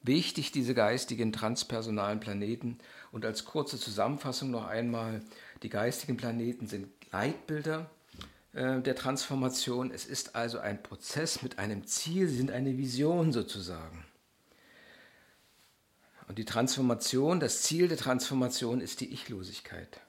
Wichtig 0.02 0.52
diese 0.52 0.74
geistigen 0.74 1.34
transpersonalen 1.34 2.20
Planeten. 2.20 2.78
Und 3.12 3.26
als 3.26 3.46
kurze 3.46 3.78
Zusammenfassung 3.78 4.50
noch 4.52 4.66
einmal, 4.66 5.22
die 5.64 5.70
geistigen 5.70 6.16
Planeten 6.16 6.68
sind 6.68 6.88
Leitbilder 7.12 7.90
äh, 8.54 8.82
der 8.82 8.96
Transformation. 8.96 9.92
Es 9.92 10.06
ist 10.06 10.36
also 10.36 10.60
ein 10.60 10.82
Prozess 10.82 11.42
mit 11.42 11.60
einem 11.60 11.86
Ziel, 11.86 12.28
sie 12.28 12.38
sind 12.38 12.52
eine 12.52 12.78
Vision 12.78 13.32
sozusagen. 13.32 14.06
Und 16.28 16.38
die 16.38 16.46
Transformation, 16.46 17.40
das 17.40 17.64
Ziel 17.64 17.88
der 17.88 17.98
Transformation 17.98 18.82
ist 18.82 19.02
die 19.02 19.12
Ichlosigkeit, 19.12 20.00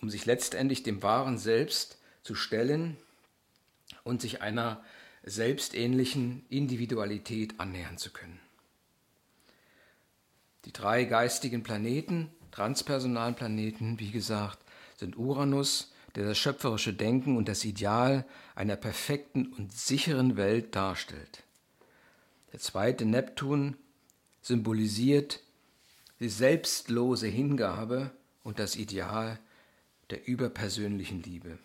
um 0.00 0.10
sich 0.10 0.26
letztendlich 0.26 0.84
dem 0.84 1.02
wahren 1.02 1.38
Selbst 1.38 1.98
zu 2.22 2.34
stellen 2.34 2.96
und 4.04 4.20
sich 4.20 4.42
einer 4.42 4.82
selbstähnlichen 5.24 6.44
Individualität 6.48 7.58
annähern 7.58 7.98
zu 7.98 8.10
können. 8.10 8.40
Die 10.64 10.72
drei 10.72 11.04
geistigen 11.04 11.62
Planeten, 11.62 12.30
transpersonalen 12.52 13.34
Planeten, 13.34 13.98
wie 13.98 14.10
gesagt, 14.10 14.58
sind 14.96 15.16
Uranus, 15.16 15.91
der 16.14 16.26
das 16.26 16.38
schöpferische 16.38 16.92
Denken 16.92 17.36
und 17.36 17.48
das 17.48 17.64
Ideal 17.64 18.24
einer 18.54 18.76
perfekten 18.76 19.46
und 19.46 19.72
sicheren 19.72 20.36
Welt 20.36 20.76
darstellt. 20.76 21.42
Der 22.52 22.60
zweite 22.60 23.06
Neptun 23.06 23.76
symbolisiert 24.42 25.40
die 26.20 26.28
selbstlose 26.28 27.26
Hingabe 27.26 28.10
und 28.44 28.58
das 28.58 28.76
Ideal 28.76 29.38
der 30.10 30.28
überpersönlichen 30.28 31.22
Liebe. 31.22 31.58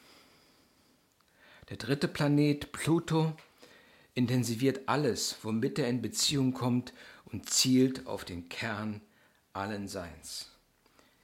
Der 1.69 1.77
dritte 1.77 2.07
Planet, 2.07 2.71
Pluto, 2.71 3.33
intensiviert 4.13 4.87
alles, 4.87 5.35
womit 5.43 5.77
er 5.77 5.89
in 5.89 6.01
Beziehung 6.01 6.53
kommt 6.53 6.93
und 7.25 7.49
zielt 7.49 8.07
auf 8.07 8.23
den 8.23 8.47
Kern 8.47 9.01
allen 9.53 9.87
Seins. 9.87 10.49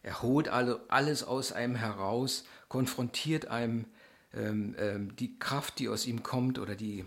Er 0.03 0.21
holt 0.21 0.49
alle, 0.49 0.81
alles 0.89 1.23
aus 1.23 1.53
einem 1.53 1.75
heraus, 1.75 2.43
konfrontiert 2.73 3.49
einem 3.49 3.85
ähm, 4.33 4.73
ähm, 4.79 5.15
die 5.17 5.37
Kraft, 5.37 5.77
die 5.77 5.89
aus 5.89 6.07
ihm 6.07 6.23
kommt, 6.23 6.57
oder 6.57 6.73
die, 6.73 7.05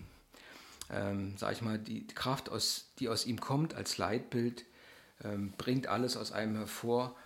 ähm, 0.92 1.34
sag 1.36 1.54
ich 1.54 1.60
mal, 1.60 1.76
die 1.76 2.06
Kraft, 2.06 2.50
aus, 2.50 2.92
die 3.00 3.08
aus 3.08 3.26
ihm 3.26 3.40
kommt 3.40 3.74
als 3.74 3.98
Leitbild, 3.98 4.64
ähm, 5.24 5.52
bringt 5.58 5.88
alles 5.88 6.16
aus 6.16 6.30
einem 6.30 6.54
hervor, 6.54 7.16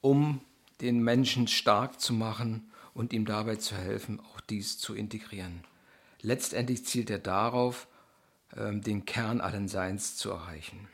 um 0.00 0.40
den 0.80 1.00
Menschen 1.00 1.46
stark 1.46 2.00
zu 2.00 2.12
machen 2.12 2.72
und 2.92 3.12
ihm 3.12 3.24
dabei 3.24 3.54
zu 3.54 3.76
helfen, 3.76 4.18
auch 4.18 4.40
dies 4.40 4.78
zu 4.78 4.92
integrieren. 4.96 5.62
Letztendlich 6.22 6.84
zielt 6.86 7.08
er 7.08 7.20
darauf, 7.20 7.86
ähm, 8.56 8.82
den 8.82 9.04
Kern 9.04 9.40
allen 9.40 9.68
Seins 9.68 10.16
zu 10.16 10.30
erreichen. 10.30 10.88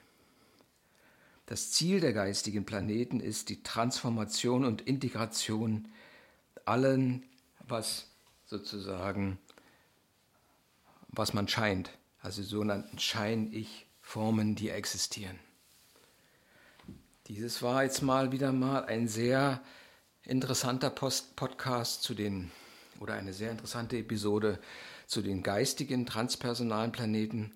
Das 1.46 1.70
Ziel 1.70 2.00
der 2.00 2.12
geistigen 2.12 2.66
Planeten 2.66 3.18
ist 3.18 3.48
die 3.48 3.62
Transformation 3.62 4.66
und 4.66 4.82
Integration 4.82 5.88
allen, 6.66 7.22
was 7.66 8.06
sozusagen, 8.46 9.38
was 11.08 11.32
man 11.34 11.48
scheint, 11.48 11.90
also 12.20 12.42
sogenannten 12.42 12.98
Schein-Ich-Formen, 12.98 14.54
die 14.54 14.70
existieren. 14.70 15.38
Dieses 17.28 17.62
war 17.62 17.84
jetzt 17.84 18.02
mal 18.02 18.32
wieder 18.32 18.52
mal 18.52 18.84
ein 18.84 19.08
sehr 19.08 19.62
interessanter 20.24 20.90
Post 20.90 21.36
Podcast 21.36 22.02
zu 22.02 22.14
den, 22.14 22.50
oder 23.00 23.14
eine 23.14 23.32
sehr 23.32 23.50
interessante 23.50 23.96
Episode 23.96 24.58
zu 25.06 25.22
den 25.22 25.42
geistigen 25.42 26.06
transpersonalen 26.06 26.92
Planeten. 26.92 27.52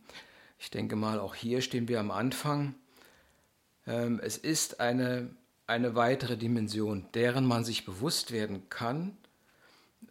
Ich 0.58 0.70
denke 0.70 0.96
mal, 0.96 1.20
auch 1.20 1.34
hier 1.34 1.62
stehen 1.62 1.88
wir 1.88 2.00
am 2.00 2.10
Anfang. 2.10 2.74
Ähm, 3.86 4.20
es 4.22 4.36
ist 4.36 4.80
eine, 4.80 5.30
eine 5.66 5.94
weitere 5.94 6.36
Dimension, 6.36 7.06
deren 7.14 7.44
man 7.44 7.64
sich 7.64 7.84
bewusst 7.84 8.30
werden 8.30 8.68
kann 8.68 9.16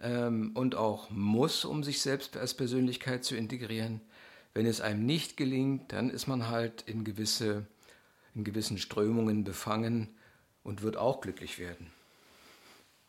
ähm, 0.01 0.51
und 0.53 0.75
auch 0.75 1.09
muss, 1.09 1.65
um 1.65 1.83
sich 1.83 2.01
selbst 2.01 2.37
als 2.37 2.53
Persönlichkeit 2.53 3.23
zu 3.23 3.35
integrieren. 3.35 4.01
Wenn 4.53 4.65
es 4.65 4.81
einem 4.81 5.05
nicht 5.05 5.37
gelingt, 5.37 5.91
dann 5.93 6.09
ist 6.09 6.27
man 6.27 6.49
halt 6.49 6.83
in, 6.83 7.03
gewisse, 7.03 7.65
in 8.33 8.43
gewissen 8.43 8.77
Strömungen 8.77 9.43
befangen 9.43 10.09
und 10.63 10.81
wird 10.81 10.97
auch 10.97 11.21
glücklich 11.21 11.59
werden. 11.59 11.91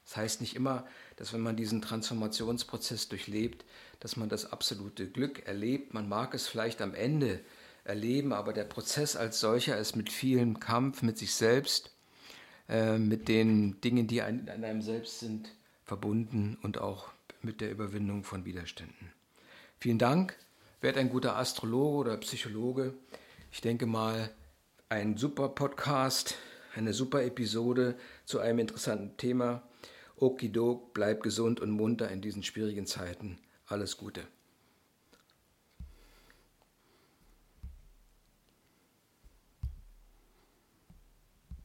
Das 0.04 0.16
heißt 0.16 0.40
nicht 0.40 0.54
immer, 0.54 0.86
dass 1.16 1.32
wenn 1.32 1.40
man 1.40 1.56
diesen 1.56 1.82
Transformationsprozess 1.82 3.08
durchlebt, 3.08 3.64
dass 3.98 4.16
man 4.16 4.28
das 4.28 4.52
absolute 4.52 5.08
Glück 5.08 5.46
erlebt. 5.46 5.94
Man 5.94 6.08
mag 6.08 6.32
es 6.34 6.46
vielleicht 6.46 6.80
am 6.80 6.94
Ende 6.94 7.40
erleben, 7.82 8.32
aber 8.32 8.52
der 8.52 8.64
Prozess 8.64 9.16
als 9.16 9.40
solcher 9.40 9.78
ist 9.78 9.96
mit 9.96 10.12
vielem 10.12 10.60
Kampf 10.60 11.02
mit 11.02 11.18
sich 11.18 11.34
selbst, 11.34 11.95
äh, 12.68 12.98
mit 12.98 13.28
den 13.28 13.80
Dingen, 13.80 14.06
die 14.06 14.22
an, 14.22 14.48
an 14.48 14.64
einem 14.64 14.82
selbst 14.82 15.20
sind, 15.20 15.54
verbunden 15.84 16.58
und 16.62 16.78
auch 16.78 17.08
mit 17.42 17.60
der 17.60 17.70
Überwindung 17.70 18.24
von 18.24 18.44
Widerständen. 18.44 19.12
Vielen 19.78 19.98
Dank. 19.98 20.36
Werd 20.80 20.96
ein 20.96 21.08
guter 21.08 21.36
Astrologe 21.36 21.96
oder 21.96 22.16
Psychologe. 22.18 22.94
Ich 23.50 23.60
denke 23.60 23.86
mal, 23.86 24.30
ein 24.88 25.16
super 25.16 25.48
Podcast, 25.48 26.36
eine 26.74 26.92
super 26.92 27.24
Episode 27.24 27.96
zu 28.24 28.40
einem 28.40 28.58
interessanten 28.58 29.16
Thema. 29.16 29.62
Okidok, 30.16 30.94
bleib 30.94 31.22
gesund 31.22 31.60
und 31.60 31.70
munter 31.70 32.10
in 32.10 32.20
diesen 32.20 32.42
schwierigen 32.42 32.86
Zeiten. 32.86 33.38
Alles 33.66 33.96
Gute. 33.96 34.22